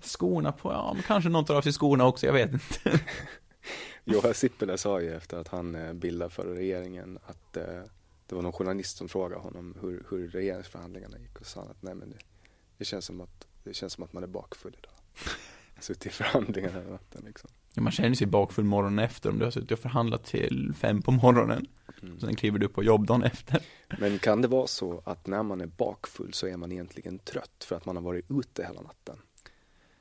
[0.00, 3.00] skorna på, ja men kanske någon tar av sig skorna också, jag vet inte.
[4.04, 7.64] Johan Sippele sa ju efter att han eh, bildade förra regeringen att eh,
[8.26, 11.94] det var någon journalist som frågade honom hur, hur regeringsförhandlingarna gick och sa att nej
[11.94, 12.16] men det,
[12.78, 14.92] det, känns som att, det känns som att man är bakfull idag.
[15.80, 17.50] Suttit i förhandlingar hela natten liksom.
[17.74, 21.02] Ja, man känner sig bakfull morgonen efter om du har suttit och förhandlat till fem
[21.02, 21.66] på morgonen.
[22.02, 22.20] Mm.
[22.20, 23.62] Sen kliver du på jobb dagen efter.
[23.98, 27.64] Men kan det vara så att när man är bakfull så är man egentligen trött
[27.64, 29.18] för att man har varit ute hela natten?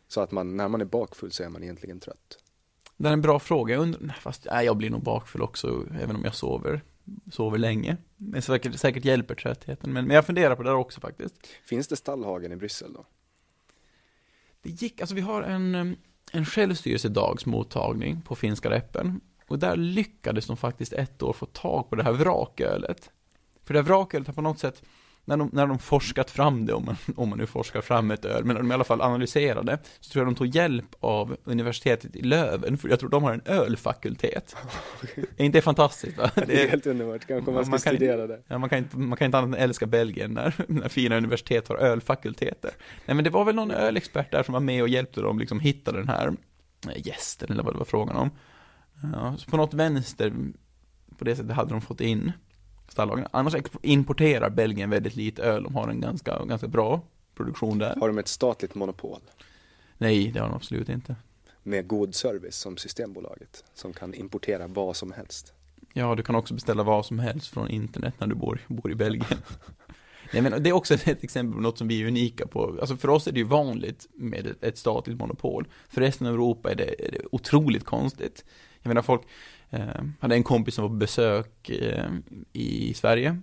[0.08, 2.38] Så att man, när man är bakfull så är man egentligen trött?
[2.98, 6.16] Det är en bra fråga, jag undrar, fast nej, jag blir nog bakfull också, även
[6.16, 6.82] om jag sover,
[7.32, 7.98] sover länge.
[8.18, 11.36] Men säkert, säkert hjälper tröttheten, men, men jag funderar på det där också faktiskt.
[11.66, 13.06] Finns det Stallhagen i Bryssel då?
[14.62, 15.96] Det gick, alltså vi har en,
[16.32, 21.96] en självstyrelsedagsmottagning på finska Räppen Och där lyckades de faktiskt ett år få tag på
[21.96, 23.10] det här vrakölet.
[23.64, 24.84] För det här vrakölet har på något sätt,
[25.26, 28.26] när de, när de forskat fram det, om man, om man nu forskar fram ett
[28.26, 31.38] öl, men när de i alla fall analyserade, så tror jag de tog hjälp av
[31.44, 34.56] universitetet i Löven, för jag tror de har en ölfakultet.
[35.38, 36.18] är inte det fantastiskt?
[36.18, 36.32] Va?
[36.36, 38.42] Det är helt underbart, kanske man ska Man kan- studera det.
[38.48, 41.68] Ja, man, kan inte, man kan inte annat än älska Belgien när, när fina universitet
[41.68, 42.72] har ölfakulteter.
[43.06, 45.60] Nej, men det var väl någon ölexpert där som var med och hjälpte dem liksom
[45.60, 46.28] hitta den här
[46.88, 48.30] eh, gästen, eller vad det var frågan om.
[49.14, 50.34] Ja, så på något vänster,
[51.18, 52.32] på det sättet hade de fått in
[52.92, 53.28] stallagen.
[53.32, 57.02] Annars importerar Belgien väldigt lite öl, de har en ganska, ganska bra
[57.36, 57.96] produktion där.
[58.00, 59.20] Har de ett statligt monopol
[59.98, 61.16] Nej, det har de absolut inte.
[61.64, 65.54] med god service som Systembolaget som kan importera vad som helst?
[65.94, 68.96] Ja, du kan också beställa vad som helst från internet när du bor, bor i
[68.96, 69.38] Belgien.
[70.34, 72.78] Nej, men det är också ett exempel på något som vi är unika på.
[72.80, 75.68] Alltså för oss är det ju vanligt med ett, ett statligt monopol.
[75.90, 78.46] För resten av Europa är det, är det otroligt konstigt.
[78.82, 79.22] Jag menar, folk
[79.72, 82.10] eh, hade en kompis som var på besök eh,
[82.54, 83.42] i Sverige.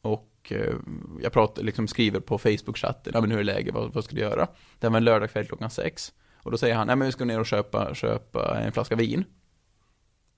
[0.00, 0.74] Och eh,
[1.22, 4.20] jag pratar, liksom skriver på Facebook-chatten, ja men hur är läget, vad, vad ska du
[4.20, 4.48] göra?
[4.78, 6.12] Det var en lördag kväll klockan sex.
[6.42, 9.24] Och då säger han, nej men vi ska ner och köpa, köpa en flaska vin.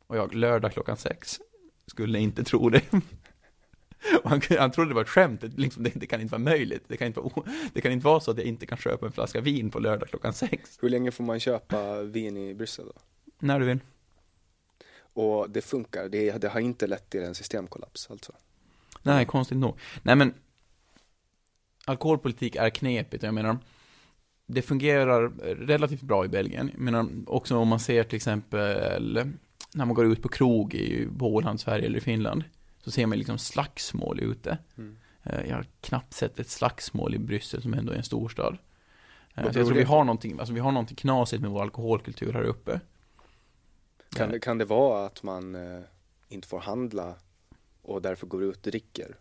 [0.07, 1.41] Och jag, lördag klockan sex.
[1.87, 2.83] Skulle inte tro det.
[4.25, 6.85] Han, han trodde det var ett skämt, det, liksom, det, det kan inte vara möjligt.
[6.89, 9.13] Det kan inte vara, det kan inte vara så att jag inte kan köpa en
[9.13, 10.79] flaska vin på lördag klockan sex.
[10.83, 12.93] Hur länge får man köpa vin i Bryssel då?
[13.39, 13.79] När du vill.
[15.13, 18.33] Och det funkar, det, det har inte lett till en systemkollaps alltså.
[19.03, 19.79] Nej, konstigt nog.
[20.03, 20.35] Nej men,
[21.85, 23.23] alkoholpolitik är knepigt.
[23.23, 23.59] Jag menar,
[24.47, 25.29] det fungerar
[25.67, 26.71] relativt bra i Belgien.
[26.73, 29.35] Jag menar, också om man ser till exempel
[29.75, 32.45] när man går ut på krog i Åland, Sverige eller Finland.
[32.85, 34.59] Så ser man liksom slagsmål ute.
[34.79, 34.97] Mm.
[35.23, 38.59] Eh, jag har knappt sett ett slagsmål i Bryssel som ändå är en storstad.
[39.35, 42.33] Eh, så jag tror vi har någonting, alltså vi har någonting knasigt med vår alkoholkultur
[42.33, 42.81] här uppe.
[44.15, 45.83] Kan det, kan det vara att man eh,
[46.29, 47.15] inte får handla
[47.83, 49.17] och därför går ut och dricker?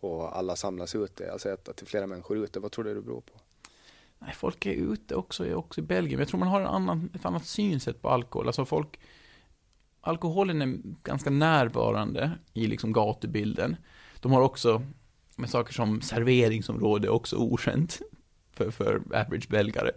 [0.00, 2.94] Och alla samlas ute, alltså att, att det är flera människor ute, vad tror du
[2.94, 3.32] det beror på?
[4.18, 6.18] Nej, folk är ute också, också i Belgien.
[6.18, 8.46] Jag tror man har en annan, ett annat synsätt på alkohol.
[8.46, 9.00] Alltså folk,
[10.00, 13.76] alkoholen är ganska närvarande i liksom gatubilden.
[14.20, 14.82] De har också,
[15.36, 18.00] med saker som serveringsområde, också okänt
[18.52, 19.90] för, för average belgare.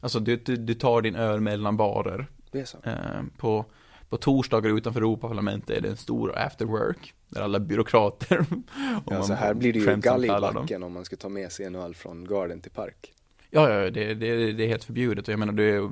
[0.00, 2.26] Alltså du, du, du tar din öl mellan barer.
[2.50, 2.78] Det är så.
[2.84, 3.64] Eh, på,
[4.08, 7.14] på torsdagar utanför Europaparlamentet är det en stor after work.
[7.28, 8.46] Där alla byråkrater.
[9.06, 11.94] ja, så här blir det ju galgbacken om man ska ta med sig en öl
[11.94, 13.12] från Garden till Park.
[13.50, 15.28] Ja, ja, det, det, det är helt förbjudet.
[15.28, 15.90] Och jag menar, det,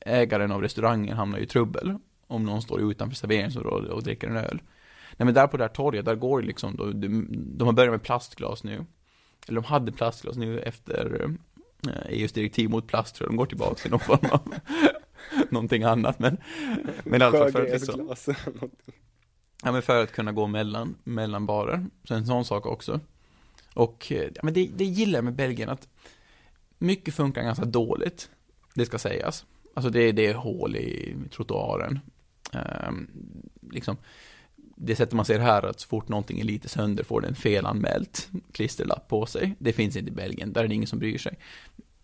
[0.00, 4.62] ägaren av restaurangen hamnar i trubbel om någon står utanför serveringsområdet och dricker en öl.
[5.16, 7.72] Nej men där på det här torget, där går det liksom, då, de, de har
[7.72, 8.86] börjat med plastglas nu.
[9.48, 11.30] Eller de hade plastglas nu efter
[12.08, 14.54] EUs eh, e direktiv mot plast tror jag de går tillbaka till någon form av
[15.50, 16.36] någonting annat men,
[17.04, 18.16] men fall för att liksom,
[19.62, 23.00] Ja men för att kunna gå mellan, mellan barer, så en sån sak också.
[23.74, 25.88] Och, eh, ja men det, det gillar jag med Belgien att
[26.78, 28.30] mycket funkar ganska dåligt,
[28.74, 29.46] det ska sägas.
[29.74, 32.00] Alltså det, det är hål i trottoaren.
[32.88, 33.10] Um,
[33.70, 33.96] liksom,
[34.56, 38.28] det sättet man ser här att så fort någonting är lite sönder får den felanmält
[38.52, 39.56] klisterlapp på sig.
[39.58, 41.38] Det finns inte i Belgien, där är det ingen som bryr sig.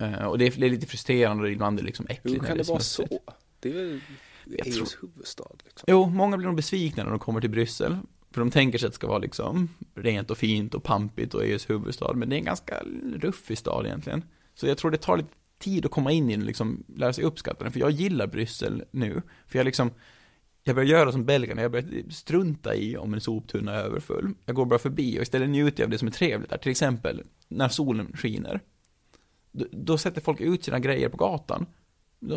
[0.03, 2.43] Uh, och det är, det är, lite frustrerande och ibland är det liksom äckligt.
[2.43, 3.07] Hur kan det, det vara så?
[3.61, 4.01] Det är väl
[4.47, 4.89] EUs tror...
[5.01, 5.57] huvudstad?
[5.65, 5.85] Liksom.
[5.87, 7.97] Jo, många blir nog besvikna när de kommer till Bryssel.
[8.31, 11.45] För de tänker sig att det ska vara liksom rent och fint och pampigt och
[11.45, 12.13] EUs huvudstad.
[12.13, 12.83] Men det är en ganska
[13.15, 14.25] ruffig stad egentligen.
[14.55, 15.29] Så jag tror det tar lite
[15.59, 17.73] tid att komma in i den och liksom lära sig uppskatta den.
[17.73, 19.23] För jag gillar Bryssel nu.
[19.47, 19.91] För jag liksom,
[20.65, 24.35] jag börjar göra som belgarna, jag börjar strunta i om en soptunna är överfull.
[24.45, 26.59] Jag går bara förbi och istället njuter jag av det som är trevligt där.
[26.59, 28.61] Till exempel, när solen skiner.
[29.57, 31.67] Då, då sätter folk ut sina grejer på gatan.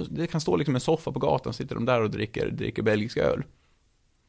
[0.10, 3.18] Det kan stå liksom en soffa på gatan, sitter de där och dricker, dricker belgisk
[3.18, 3.44] öl.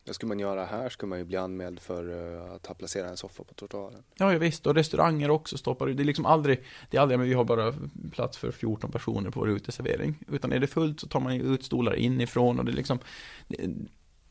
[0.04, 3.10] Det skulle man göra här, skulle man ju bli anmäld för uh, att ha placerat
[3.10, 4.02] en soffa på trottoaren.
[4.14, 7.28] Ja, ja, visst, och restauranger också stoppar det är liksom aldrig, det är aldrig, men
[7.28, 7.74] vi har bara
[8.12, 10.24] plats för 14 personer på vår uteservering.
[10.28, 12.98] Utan är det fullt så tar man ut stolar inifrån och det är liksom,
[13.48, 13.68] det,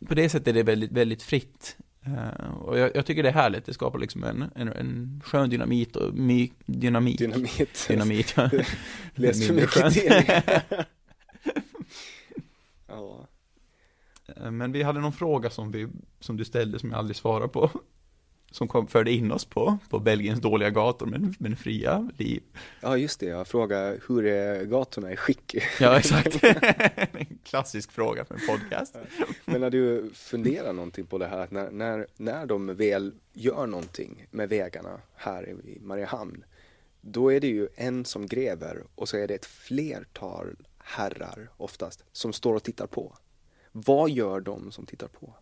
[0.07, 1.77] på det sättet är det väldigt, väldigt fritt.
[2.09, 5.49] Uh, och jag, jag, tycker det är härligt, det skapar liksom en, en, en skön
[5.49, 7.17] dynamit och my, dynamit.
[7.17, 7.85] Dynamit.
[7.87, 8.49] Dynamit, ja.
[9.13, 10.23] Läs för mycket till.
[12.87, 13.27] ja.
[14.35, 15.87] Eh, men vi hade någon fråga som, vi,
[16.19, 17.71] som du ställde som jag aldrig svarade på.
[18.51, 22.43] Som kom, förde in oss på, på Belgiens dåliga gator men, men fria liv.
[22.81, 25.55] Ja just det, jag frågade hur är gatorna i skick?
[25.79, 28.95] Ja exakt, en klassisk fråga för en podcast.
[29.45, 34.27] Men när du funderar någonting på det här, när, när, när de väl gör någonting
[34.31, 36.43] med vägarna här i Mariehamn,
[37.01, 42.03] då är det ju en som gräver och så är det ett flertal herrar oftast
[42.11, 43.15] som står och tittar på.
[43.71, 45.33] Vad gör de som tittar på?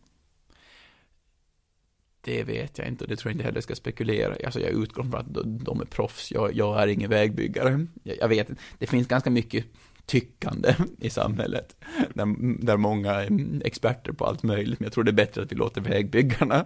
[2.27, 4.35] Det vet jag inte och det tror jag inte heller ska spekulera.
[4.45, 5.27] Alltså jag utgår från att
[5.65, 6.31] de är proffs.
[6.31, 7.87] Jag, jag är ingen vägbyggare.
[8.03, 8.49] Jag, jag vet
[8.79, 9.65] Det finns ganska mycket
[10.05, 11.75] tyckande i samhället.
[12.13, 14.79] Där, där många är experter på allt möjligt.
[14.79, 16.65] Men jag tror det är bättre att vi låter vägbyggarna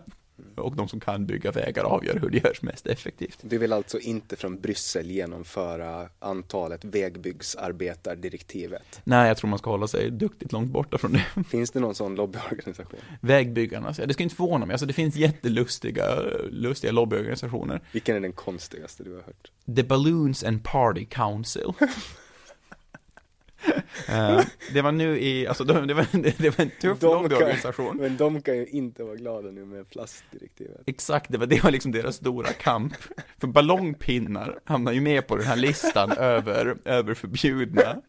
[0.55, 3.39] och de som kan bygga vägar avgör hur det görs mest effektivt.
[3.41, 9.01] Du vill alltså inte från Bryssel genomföra antalet vägbyggsarbetardirektivet?
[9.03, 11.25] Nej, jag tror man ska hålla sig duktigt långt borta från det.
[11.49, 12.99] Finns det någon sån lobbyorganisation?
[13.21, 14.73] Vägbyggarna, det ska inte förvåna mig.
[14.73, 16.15] Alltså det finns jättelustiga
[16.49, 17.82] lustiga lobbyorganisationer.
[17.91, 19.51] Vilken är den konstigaste du har hört?
[19.75, 21.73] The Balloons and Party Council.
[24.09, 24.41] Uh,
[24.73, 25.81] det var nu i, alltså det var,
[26.41, 27.97] det var en tuff de lobbyorganisation.
[27.97, 30.81] Men de kan ju inte vara glada nu med plastdirektivet.
[30.85, 32.93] Exakt, det var, det var liksom deras stora kamp.
[33.37, 38.01] För ballongpinnar hamnar ju med på den här listan över, över förbjudna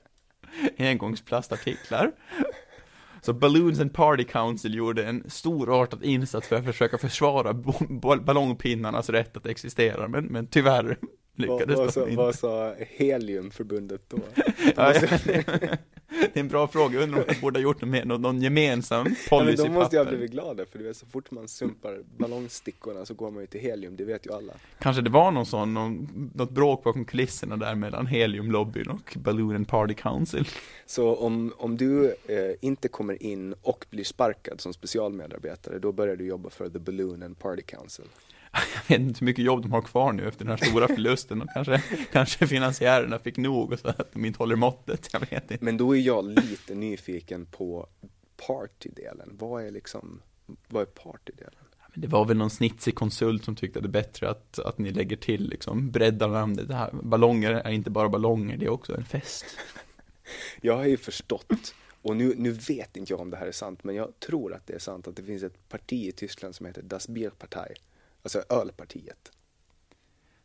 [0.78, 2.12] engångsplastartiklar.
[3.20, 7.54] Så Balloons and Party Council gjorde en storartad insats för att försöka försvara
[8.20, 10.96] ballongpinnarnas rätt att existera, men, men tyvärr
[11.36, 12.16] lyckades vad, vad, de inte.
[12.16, 14.18] Vad sa Heliumförbundet då?
[14.76, 15.18] ja, ja.
[16.20, 18.22] Det är en bra fråga, jag undrar om jag borde ha gjort något mer, någon,
[18.22, 21.30] någon gemensam Ja, men policy då måste jag blivit glad för du vet så fort
[21.30, 24.52] man sumpar ballongstickorna så går man ju till helium, det vet ju alla.
[24.78, 29.56] Kanske det var någon sån, någon, något bråk bakom kulisserna där mellan Heliumlobbyn och Balloon
[29.56, 30.48] and Party Council.
[30.86, 36.16] Så om, om du eh, inte kommer in och blir sparkad som specialmedarbetare, då börjar
[36.16, 38.04] du jobba för The Balloon and Party Council.
[38.53, 41.42] Jag vet inte hur mycket jobb de har kvar nu efter den här stora förlusten
[41.42, 41.82] och kanske,
[42.12, 45.64] kanske finansiärerna fick nog och så att de inte håller måttet, jag vet inte.
[45.64, 47.88] Men då är jag lite nyfiken på
[48.46, 49.36] partydelen.
[49.38, 50.22] Vad är liksom,
[50.68, 51.55] vad är partydelen?
[51.94, 54.90] Det var väl någon snitsig konsult som tyckte att det är bättre att, att ni
[54.90, 56.68] lägger till liksom, breddar namnet.
[56.68, 59.44] Det här, ballonger är inte bara ballonger, det är också en fest.
[60.61, 63.84] Jag har ju förstått, och nu, nu vet inte jag om det här är sant,
[63.84, 66.66] men jag tror att det är sant att det finns ett parti i Tyskland som
[66.66, 67.74] heter Das Bierpartei,
[68.22, 69.32] alltså ölpartiet.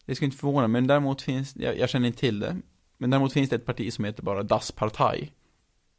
[0.05, 2.57] Det skulle inte förvåna men däremot finns, jag, jag känner inte till det,
[2.97, 5.32] men däremot finns det ett parti som heter bara Das Partei.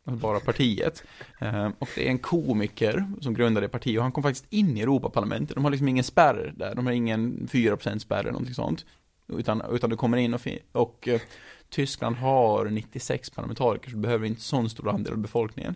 [0.05, 1.03] Alltså bara partiet.
[1.41, 4.76] Eh, och det är en komiker som grundade det partiet och han kom faktiskt in
[4.76, 5.55] i Europaparlamentet.
[5.55, 8.87] De har liksom ingen spärr där, de har ingen 4% spärr eller någonting sånt.
[9.29, 11.20] Utan, utan du kommer in och, och eh,
[11.68, 15.74] Tyskland har 96 parlamentariker så du behöver inte sån stor andel av befolkningen.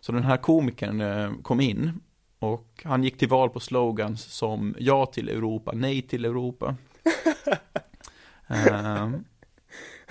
[0.00, 2.00] Så den här komikern eh, kom in
[2.42, 6.76] och han gick till val på slogans som ja till Europa, nej till Europa.
[8.46, 9.24] Ehm,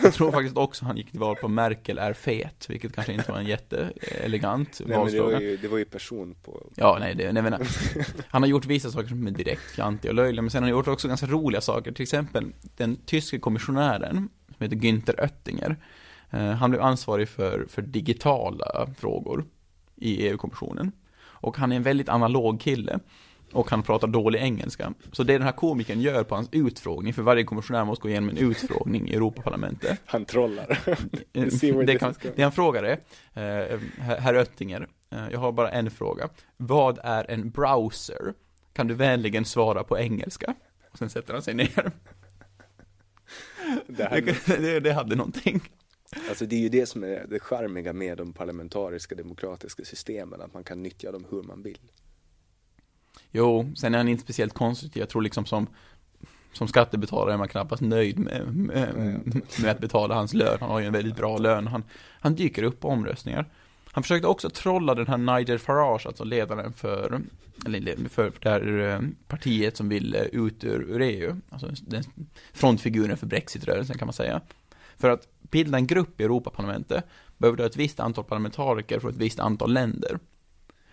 [0.02, 3.32] jag tror faktiskt också han gick till val på Merkel är fet, vilket kanske inte
[3.32, 5.42] var en jätteelegant Nej, men det, var valslogan.
[5.42, 7.54] ju, det var ju person på, Ja, nej, det, nej, men,
[8.28, 10.78] Han har gjort vissa saker som är direkt klantiga och löjliga, men sen har han
[10.78, 11.92] gjort också ganska roliga saker.
[11.92, 15.76] Till exempel den tyske kommissionären, som heter Günther Oettinger,
[16.30, 19.46] eh, han blev ansvarig för, för digitala frågor
[19.96, 20.92] i EU-kommissionen.
[21.42, 23.00] Och han är en väldigt analog kille.
[23.54, 24.94] Och han pratar dålig engelska.
[25.12, 28.30] Så det den här komikern gör på hans utfrågning, för varje kommissionär måste gå igenom
[28.30, 30.02] en utfrågning i Europaparlamentet.
[30.06, 30.80] han trollar.
[31.34, 32.98] Eh, det, kan, det han frågar är,
[33.74, 36.30] eh, herr Oettinger, eh, jag har bara en fråga.
[36.58, 38.34] Vad är en browser?
[38.74, 40.54] Kan du vänligen svara på engelska?
[40.92, 41.92] Och sen sätter han sig ner.
[43.88, 45.62] Det, här, Det, det, det hade någonting.
[46.30, 50.54] Alltså det är ju det som är det charmiga med de parlamentariska demokratiska systemen, att
[50.54, 51.92] man kan nyttja dem hur man vill.
[53.32, 55.02] Jo, sen är han inte speciellt konstruktiv.
[55.02, 55.68] Jag tror liksom som,
[56.54, 60.58] som skattebetalare är man knappast nöjd med, med, med att betala hans lön.
[60.60, 61.68] Han har ju en väldigt bra lön.
[61.68, 61.84] Han,
[62.20, 63.46] han dyker upp på omröstningar.
[63.86, 67.22] Han försökte också trolla den här Nigel Farage, alltså ledaren för,
[67.66, 71.36] eller för det här eh, partiet som vill eh, ut ur, ur EU.
[71.50, 72.04] Alltså den
[72.54, 74.42] frontfiguren för Brexitrörelsen kan man säga.
[74.98, 77.06] För att bilda en grupp i Europaparlamentet
[77.38, 80.20] behöver du ha ett visst antal parlamentariker från ett visst antal länder.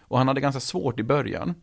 [0.01, 1.55] Och han hade ganska svårt i början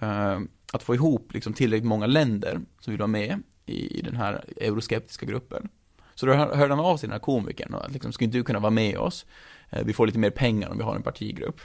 [0.00, 0.40] eh,
[0.72, 4.44] att få ihop liksom tillräckligt många länder som vill vara med i, i den här
[4.56, 5.68] euroskeptiska gruppen.
[6.14, 8.44] Så då hörde han av sig den här komikern och att liksom, skulle inte du
[8.44, 9.26] kunna vara med oss?
[9.70, 11.60] Eh, vi får lite mer pengar om vi har en partigrupp.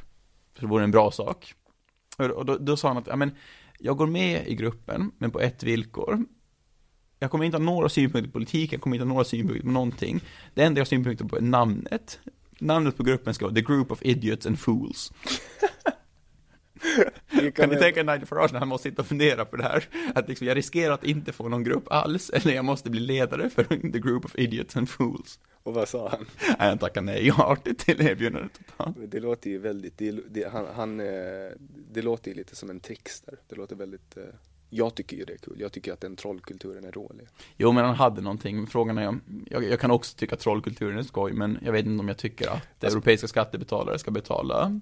[0.53, 1.53] För det vore en bra sak.
[2.17, 3.31] Och, och då, då sa han att, ja men,
[3.79, 6.25] jag går med i gruppen, men på ett villkor.
[7.19, 9.71] Jag kommer inte ha några synpunkter på politik, jag kommer inte ha några synpunkter på
[9.71, 10.21] någonting.
[10.53, 12.19] Det enda jag har synpunkter på är namnet.
[12.59, 15.11] Namnet på gruppen ska vara The Group of Idiots and Fools.
[17.31, 19.83] Det Kan ni tänka Nigel Farage när han måste sitta och fundera på det här?
[20.15, 23.49] Att liksom, jag riskerar att inte få någon grupp alls, eller jag måste bli ledare
[23.49, 25.39] för the group of idiots and fools.
[25.63, 26.25] Och vad sa han?
[26.59, 28.59] Han tackar nej artigt till erbjudandet.
[28.95, 31.05] Det låter ju väldigt, det, det, han, han, eh,
[31.91, 33.35] det låter ju lite som en trickster.
[33.49, 34.23] Det låter väldigt, eh,
[34.69, 35.55] jag tycker ju det är kul.
[35.59, 37.27] Jag tycker att den trollkulturen är rolig.
[37.57, 38.67] Jo, men han hade någonting.
[38.67, 41.99] Frågan är jag, jag kan också tycka att trollkulturen är skoj, men jag vet inte
[41.99, 44.79] om jag tycker att europeiska skattebetalare ska betala,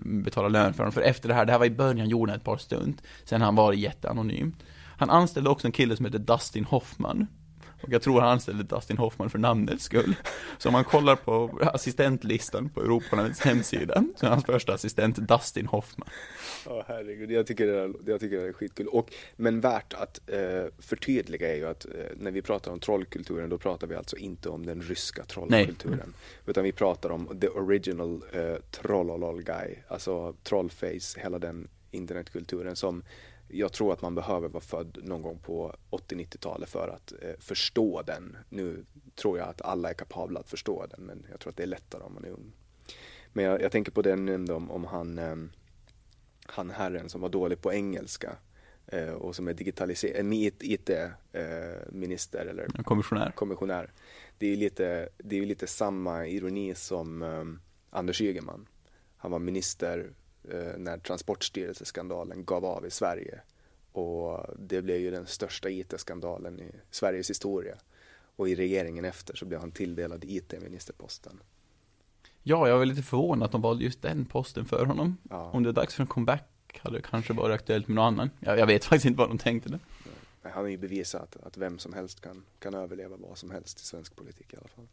[0.00, 0.92] betala lön för honom.
[0.92, 3.02] För efter det här, det här var i början, han gjorde ett par stund.
[3.24, 4.54] Sen han varit jätteanonym.
[4.98, 7.26] Han anställde också en kille som heter Dustin Hoffman.
[7.80, 10.14] Och jag tror han anställde Dustin Hoffman för namnets skull.
[10.58, 15.66] Så om man kollar på assistentlistan på Europaparlamentets hemsida, så är hans första assistent Dustin
[15.66, 16.08] Hoffman.
[16.66, 18.86] Ja herregud, jag tycker det är, jag tycker det är skitkul.
[18.86, 20.38] Och, men värt att eh,
[20.78, 24.48] förtydliga är ju att eh, när vi pratar om trollkulturen då pratar vi alltså inte
[24.48, 26.14] om den ryska trollkulturen.
[26.46, 33.02] Utan vi pratar om the original eh, trollolol guy, alltså trollface, hela den internetkulturen som
[33.48, 38.02] jag tror att man behöver vara född någon gång på 80-90-talet för att eh, förstå
[38.02, 38.36] den.
[38.48, 38.84] Nu
[39.14, 41.66] tror jag att alla är kapabla att förstå den men jag tror att det är
[41.66, 42.52] lättare om man är ung.
[43.32, 45.50] Men jag, jag tänker på jag nämnde om, om han ehm,
[46.50, 48.36] han herren som var dålig på engelska
[48.86, 53.30] eh, och som är digitaliserad, IT-minister eller En kommissionär.
[53.30, 53.92] kommissionär.
[54.38, 58.66] Det är ju lite, det är lite samma ironi som um, Anders Ygeman.
[59.16, 60.06] Han var minister eh,
[60.76, 63.40] när Transportstyrelseskandalen gav av i Sverige
[63.92, 67.74] och det blev ju den största IT-skandalen i Sveriges historia.
[68.36, 71.40] Och i regeringen efter så blev han tilldelad IT-ministerposten.
[72.42, 75.16] Ja, jag var lite förvånad att de valde just den posten för honom.
[75.30, 75.50] Ja.
[75.50, 78.30] Om det är dags för en comeback hade det kanske varit aktuellt med någon annan.
[78.40, 79.68] Jag, jag vet faktiskt inte vad de tänkte.
[79.68, 79.78] Det.
[80.42, 83.80] Han har ju bevisat att, att vem som helst kan, kan överleva vad som helst
[83.80, 84.86] i svensk politik i alla fall.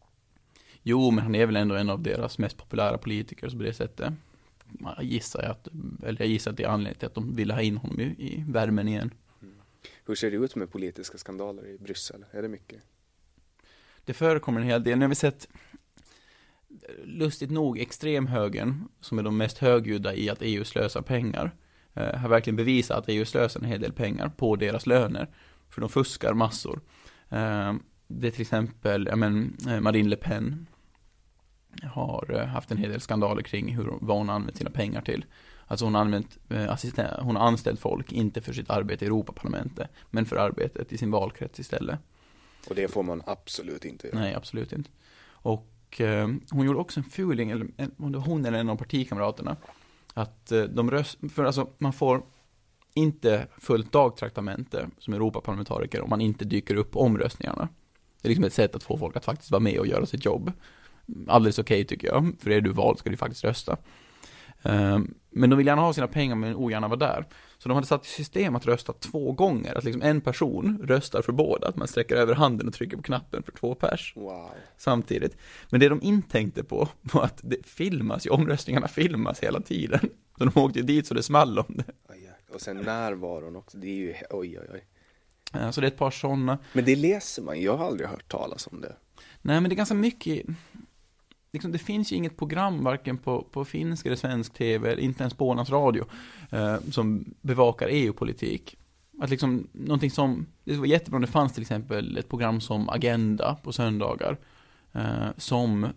[0.84, 3.74] Jo, men han är väl ändå en av deras mest populära politiker så på det
[3.74, 4.14] sättet.
[4.80, 5.68] Jag gissar, att,
[6.04, 8.04] eller jag gissar att det är anledningen till att de ville ha in honom i,
[8.04, 9.14] i värmen igen.
[10.06, 12.26] Hur ser det ut med politiska skandaler i Bryssel?
[12.32, 12.82] Är det mycket?
[14.06, 14.98] Det förekommer en hel del.
[14.98, 15.48] Nu har vi sett,
[17.04, 21.56] lustigt nog, extremhögern, som är de mest högljudda i att EU slösar pengar,
[21.94, 25.28] eh, har verkligen bevisat att EU slösar en hel del pengar på deras löner.
[25.70, 26.82] För de fuskar massor.
[27.30, 27.74] Eh,
[28.08, 30.68] det är till exempel, ja men, eh, Marine Le Pen
[31.84, 35.26] har eh, haft en hel del skandaler kring hur, vad hon använt sina pengar till.
[35.68, 39.08] Alltså hon har använt eh, assistent, hon har anställt folk, inte för sitt arbete i
[39.08, 42.00] Europaparlamentet, men för arbetet i sin valkrets istället.
[42.70, 44.20] Och det får man absolut inte göra.
[44.20, 44.90] Nej, absolut inte.
[45.28, 49.58] Och eh, hon gjorde också en fuling, eller en, hon eller en av partikamraterna,
[50.14, 52.24] att eh, de röst, för alltså man får
[52.94, 57.70] inte fullt dagtraktamente som Europaparlamentariker om man inte dyker upp på omröstningarna.
[58.22, 60.26] Det är liksom ett sätt att få folk att faktiskt vara med och göra sitt
[60.26, 60.52] jobb.
[61.28, 63.78] Alldeles okej okay, tycker jag, för är du vald ska du faktiskt rösta.
[64.64, 67.26] Um, men de vill gärna ha sina pengar men ogärna vara där.
[67.58, 71.22] Så de hade satt i system att rösta två gånger, att liksom en person röstar
[71.22, 74.14] för båda, att man sträcker över handen och trycker på knappen för två pers.
[74.16, 74.52] Wow.
[74.78, 75.38] Samtidigt.
[75.70, 80.10] Men det de inte tänkte på var att det filmas ju, omröstningarna filmas hela tiden.
[80.38, 81.86] Så de åkte dit så det small om det.
[82.54, 84.86] Och sen närvaron också, det är ju, oj oj oj.
[85.56, 86.58] Uh, så det är ett par sådana.
[86.74, 88.96] Men det läser man, jag har aldrig hört talas om det.
[89.42, 90.46] Nej men det är ganska mycket,
[91.56, 95.24] liksom, det finns ju inget program varken på, på finsk eller svensk tv, eller inte
[95.24, 96.06] ens på Ålands radio,
[96.50, 98.78] eh, som bevakar EU-politik.
[99.22, 102.90] Att liksom, någonting som, det var jättebra om det fanns till exempel ett program som
[102.90, 104.38] Agenda på söndagar,
[104.94, 105.88] eh, som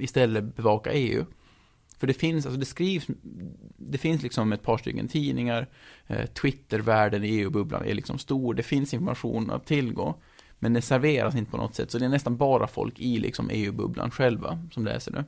[0.00, 1.24] istället bevakar EU.
[1.98, 3.06] För det finns, alltså det skrivs,
[3.76, 5.66] det finns liksom ett par stycken tidningar,
[6.06, 10.14] eh, Twittervärlden i EU-bubblan är liksom stor, det finns information att tillgå.
[10.64, 13.50] Men det serveras inte på något sätt, så det är nästan bara folk i liksom
[13.52, 15.24] EU-bubblan själva som läser det.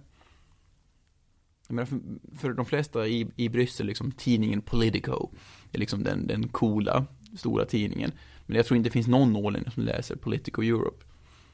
[1.69, 2.01] Jag menar, för,
[2.39, 5.31] för de flesta i, i Bryssel, liksom tidningen Politico,
[5.73, 7.07] är liksom den, den coola,
[7.39, 8.13] stora tidningen.
[8.47, 11.05] Men jag tror inte det finns någon ålänning som läser Politico Europe.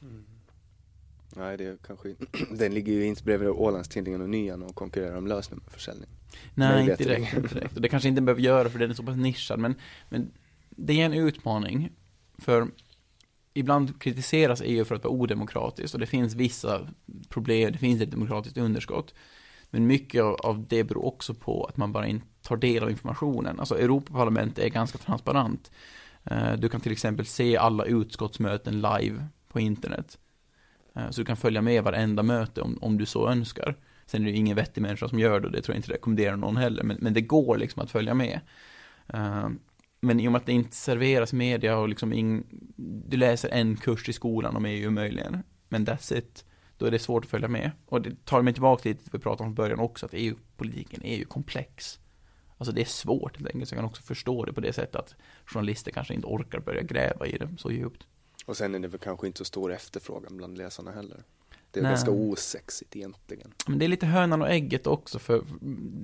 [0.01, 0.23] Mm.
[1.35, 2.15] Nej, det kanske,
[2.51, 6.09] den ligger ju inte bredvid Ålandstidningen och Nyan och konkurrerar om lösnummerförsäljning.
[6.53, 7.75] Nej, inte direkt, inte direkt.
[7.75, 9.75] Och det kanske inte behöver göra för den är så pass nischad, men,
[10.09, 10.31] men
[10.69, 11.91] det är en utmaning.
[12.37, 12.67] För
[13.53, 16.87] ibland kritiseras EU för att vara odemokratiskt och det finns vissa
[17.29, 19.13] problem, det finns ett demokratiskt underskott.
[19.69, 23.59] Men mycket av det beror också på att man bara inte tar del av informationen.
[23.59, 25.71] Alltså Europaparlamentet är ganska transparent.
[26.23, 30.17] Eh, du kan till exempel se alla utskottsmöten live på internet.
[30.95, 33.75] Eh, så du kan följa med varenda möte om, om du så önskar.
[34.05, 35.93] Sen är det ju ingen vettig människa som gör det och det tror jag inte
[35.93, 36.83] rekommenderar någon heller.
[36.83, 38.39] Men, men det går liksom att följa med.
[39.07, 39.49] Eh,
[40.03, 42.43] men i och med att det inte serveras media och liksom ing,
[43.07, 46.45] du läser en kurs i skolan om EU möjligen, men that's it,
[46.77, 47.71] då är det svårt att följa med.
[47.85, 51.03] Och det tar mig tillbaka till det vi pratade om i början också, att EU-politiken
[51.03, 51.99] är ju komplex.
[52.57, 54.95] Alltså det är svårt helt enkelt, så jag kan också förstå det på det sättet
[54.95, 58.07] att journalister kanske inte orkar börja gräva i det så djupt.
[58.45, 61.23] Och sen är det väl kanske inte så stor efterfrågan bland läsarna heller.
[61.73, 61.91] Det är Nej.
[61.91, 63.51] ganska osexigt egentligen.
[63.67, 65.43] Men det är lite hönan och ägget också, för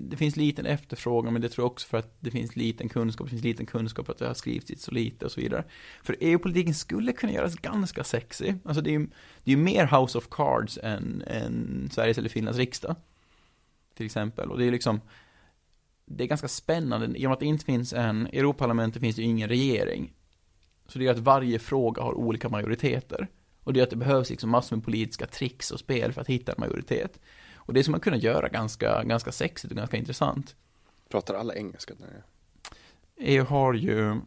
[0.09, 3.27] det finns liten efterfrågan, men det tror jag också för att det finns liten kunskap,
[3.27, 5.63] det finns liten kunskap att det har skrivits så lite och så vidare.
[6.03, 8.53] För EU-politiken skulle kunna göras ganska sexy.
[8.63, 9.07] Alltså det är ju
[9.43, 12.95] det är mer House of Cards än, än Sveriges eller Finlands riksdag.
[13.95, 14.51] Till exempel.
[14.51, 15.01] Och det är liksom,
[16.05, 19.15] det är ganska spännande, i och med att det inte finns en, i Europaparlamentet finns
[19.15, 20.13] det ju ingen regering.
[20.87, 23.27] Så det är att varje fråga har olika majoriteter.
[23.63, 26.27] Och det är att det behövs liksom massor med politiska tricks och spel för att
[26.27, 27.19] hitta en majoritet.
[27.55, 30.55] Och det ska man kunna göra ganska, ganska sexigt och ganska intressant.
[31.09, 32.23] Pratar alla engelska där?
[33.17, 34.21] EU har ju...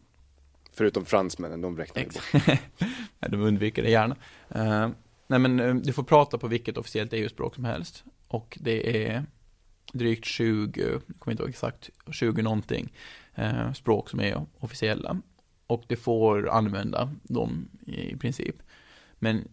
[0.73, 2.05] Förutom fransmännen, de räknar
[3.19, 4.17] Nej, de undviker det gärna.
[4.57, 4.91] Uh,
[5.27, 8.05] nej men uh, du får prata på vilket officiellt EU-språk som helst.
[8.29, 9.25] Och det är
[9.93, 12.93] drygt 20, jag kommer inte ihåg exakt, 20 någonting
[13.39, 15.21] uh, språk som är officiella.
[15.67, 18.57] Och det får använda dem i princip.
[19.23, 19.49] Men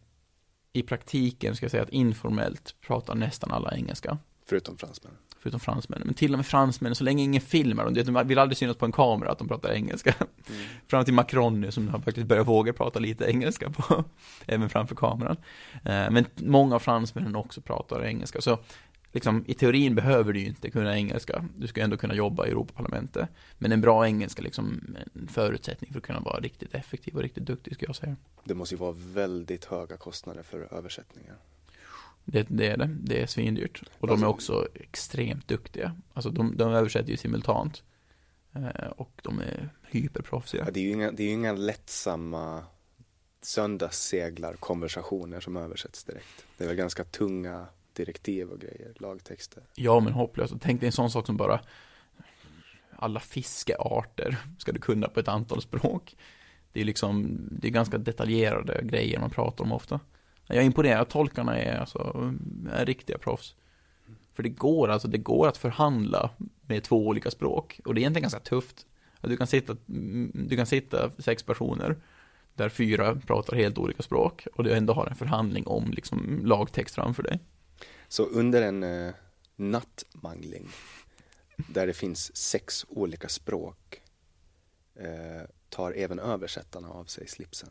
[0.74, 4.18] i praktiken ska jag säga att informellt pratar nästan alla engelska.
[4.46, 5.12] Förutom fransmän.
[5.40, 6.02] Förutom fransmän.
[6.06, 8.86] Men till och med fransmän, så länge ingen filmar dem, de vill aldrig synas på
[8.86, 10.14] en kamera att de pratar engelska.
[10.20, 10.62] Mm.
[10.88, 14.04] Fram till Macron nu som har faktiskt börjat våga prata lite engelska på,
[14.48, 15.38] även framför kameran.
[15.74, 18.42] Eh, men många av fransmännen också pratar engelska.
[18.42, 18.60] Så
[19.12, 21.46] liksom, i teorin behöver du ju inte kunna engelska.
[21.58, 23.30] Du ska ändå kunna jobba i Europaparlamentet.
[23.58, 27.22] Men en bra engelska är liksom en förutsättning för att kunna vara riktigt effektiv och
[27.22, 28.16] riktigt duktig, ska jag säga.
[28.44, 31.36] Det måste ju vara väldigt höga kostnader för översättningar.
[32.26, 32.90] Det, det är det.
[33.02, 33.84] Det är svindyrt.
[34.00, 35.96] Och de är också extremt duktiga.
[36.14, 37.84] Alltså de, de översätter ju simultant.
[38.56, 40.64] Eh, och de är hyperproffsiga.
[40.66, 42.64] Ja, det är ju inga, det är ju inga lättsamma
[43.42, 46.46] söndagsseglar-konversationer som översätts direkt.
[46.58, 47.68] Det är väl ganska tunga
[48.00, 49.64] direktiv och grejer, lagtexter.
[49.76, 50.54] Ja, men hopplöst.
[50.62, 51.60] Tänk dig en sån sak som bara
[52.96, 56.16] alla fiskearter ska du kunna på ett antal språk.
[56.74, 60.00] Det är liksom, det är ganska detaljerade grejer man pratar om ofta.
[60.48, 62.34] Jag är imponerad, tolkarna är alltså,
[62.72, 63.56] är riktiga proffs.
[64.34, 66.30] För det går alltså, det går att förhandla
[66.62, 67.80] med två olika språk.
[67.86, 68.86] Och det är egentligen ganska tufft.
[69.22, 69.76] Du kan sitta,
[70.34, 71.98] du kan sitta sex personer
[72.56, 76.96] där fyra pratar helt olika språk och du ändå har en förhandling om liksom lagtext
[76.96, 77.40] framför dig.
[78.10, 79.14] Så under en eh,
[79.56, 80.68] nattmangling
[81.56, 84.02] där det finns sex olika språk
[84.96, 87.70] eh, tar även översättarna av sig slipsen?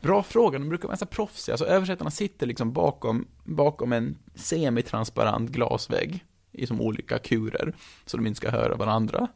[0.00, 1.52] Bra fråga, de brukar vara ganska proffsiga.
[1.52, 7.74] Alltså översättarna sitter liksom bakom, bakom en semitransparent glasvägg i som olika kurer,
[8.06, 9.28] så de inte ska höra varandra.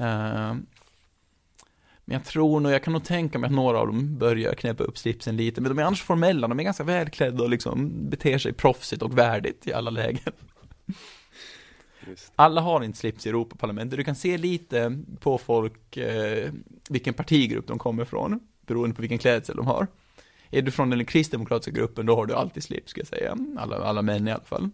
[0.00, 0.54] Uh,
[2.10, 4.84] men jag tror nog, jag kan nog tänka mig att några av dem börjar knäppa
[4.84, 8.38] upp slipsen lite, men de är annars formella, de är ganska välklädda och liksom beter
[8.38, 10.32] sig proffsigt och värdigt i alla lägen.
[12.36, 16.52] Alla har inte slips i Europaparlamentet, du kan se lite på folk eh,
[16.88, 19.86] vilken partigrupp de kommer från, beroende på vilken klädsel de har.
[20.50, 23.36] Är du från den kristdemokratiska gruppen, då har du alltid slips, ska jag säga.
[23.58, 24.70] Alla, alla män i alla fall.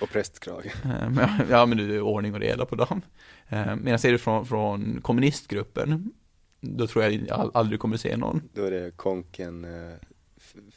[0.00, 0.66] Och prästkrage.
[0.84, 3.02] Eh, ja, men du är ordning och reda på dem.
[3.48, 6.12] Eh, medan är du från, från kommunistgruppen,
[6.60, 8.42] då tror jag aldrig kommer se någon.
[8.54, 9.94] Då är det konken, eh,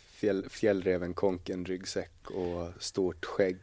[0.05, 3.59] fjäll, fjällreven konken ryggsäck och stort skägg.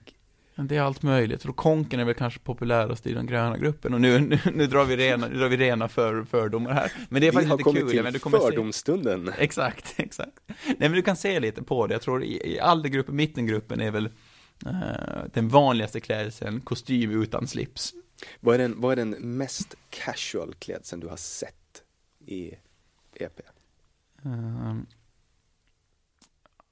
[0.68, 1.44] Det är allt möjligt.
[1.44, 3.94] Och konken är väl kanske populärast i den gröna gruppen.
[3.94, 6.92] Och nu, nu, nu drar vi rena, nu drar vi rena för, fördomar här.
[7.08, 7.88] Men det är faktiskt lite kul.
[7.88, 9.26] Vi har kommit till fördomsstunden.
[9.26, 9.32] Se...
[9.42, 10.40] Exakt, exakt.
[10.66, 11.94] Nej men du kan se lite på det.
[11.94, 14.06] Jag tror i, i aldergruppen, mittengruppen är väl
[14.66, 14.72] uh,
[15.32, 17.94] den vanligaste klädseln kostym utan slips.
[18.40, 21.59] Vad är den, vad är den mest casual klädseln du har sett?
[22.30, 22.54] I
[23.14, 23.40] EP?
[24.22, 24.86] Um, ehm,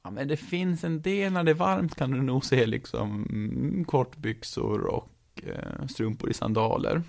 [0.03, 3.27] ja, men det finns en del när det är varmt kan du nog se liksom
[3.31, 5.09] mm, kortbyxor och
[5.47, 7.03] uh, strumpor i sandaler.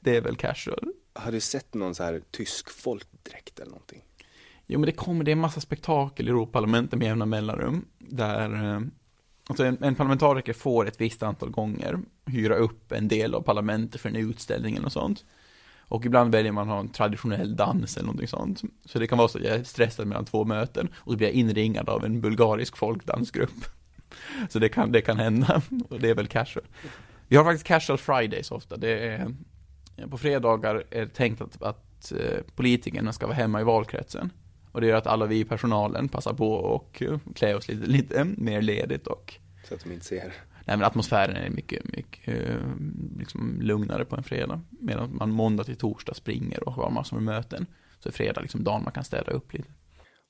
[0.00, 0.92] Det är väl casual.
[1.12, 4.02] Har du sett någon så här tysk folkdräkt eller någonting?
[4.66, 7.84] Jo, men det kommer, det är en massa spektakel i Europaparlamentet med jämna mellanrum.
[7.98, 8.80] Där uh,
[9.46, 14.00] Alltså en, en, parlamentariker får ett visst antal gånger hyra upp en del av parlamentet
[14.00, 15.24] för en utställning eller något sånt.
[15.88, 18.62] Och ibland väljer man att ha en traditionell dans eller någonting sånt.
[18.84, 21.28] Så det kan vara så att jag är stressad mellan två möten och så blir
[21.28, 23.64] jag inringad av en bulgarisk folkdansgrupp.
[24.50, 26.66] Så det kan, det kan hända och det är väl casual.
[27.28, 28.76] Vi har faktiskt casual fridays ofta.
[28.76, 29.32] Det är,
[29.96, 34.32] eh, på fredagar är det tänkt att, att eh, politikerna ska vara hemma i valkretsen.
[34.72, 37.86] Och det gör att alla vi i personalen passar på och klär klä oss lite,
[37.86, 39.34] lite mer ledigt och
[39.68, 40.34] så att de inte ser
[40.66, 42.60] nej, men atmosfären är mycket, mycket eh,
[43.18, 44.60] liksom lugnare på en fredag.
[44.70, 47.66] Medan man måndag till torsdag springer och har massor med möten.
[47.98, 49.68] Så är fredag liksom dagen man kan städa upp lite.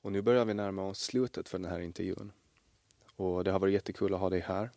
[0.02, 2.32] Och nu börjar vi närma oss slutet för den här intervjun.
[3.16, 4.70] Och det har varit jättekul att ha dig här.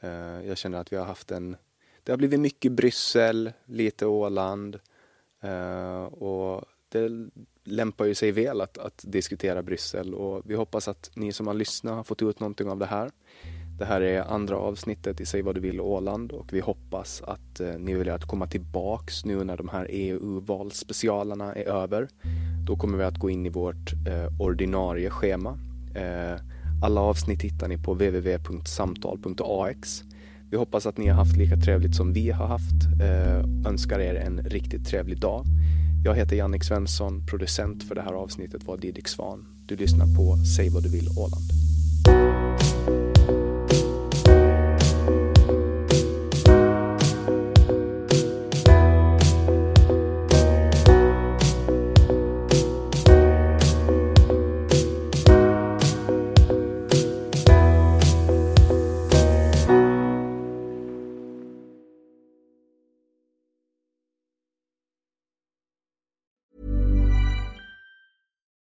[0.00, 0.10] Eh,
[0.48, 1.56] jag känner att vi har haft en,
[2.02, 4.78] det har blivit mycket Bryssel, lite Åland.
[5.40, 7.28] Eh, och det
[7.64, 11.54] lämpar ju sig väl att, att diskutera Bryssel och vi hoppas att ni som har
[11.54, 13.10] lyssnat har fått ut någonting av det här.
[13.78, 17.60] Det här är andra avsnittet i Säg vad du vill Åland och vi hoppas att
[17.60, 22.08] eh, ni vill att komma tillbaks nu när de här EU-valspecialerna är över.
[22.66, 25.58] Då kommer vi att gå in i vårt eh, ordinarie schema.
[25.94, 26.40] Eh,
[26.82, 30.02] alla avsnitt hittar ni på www.samtal.ax.
[30.50, 32.84] Vi hoppas att ni har haft lika trevligt som vi har haft.
[33.00, 33.38] Eh,
[33.70, 35.44] önskar er en riktigt trevlig dag.
[36.04, 39.46] Jag heter Jannik Svensson, producent för det här avsnittet var Didrik Svan.
[39.66, 41.65] Du lyssnar på Säg vad du vill Åland.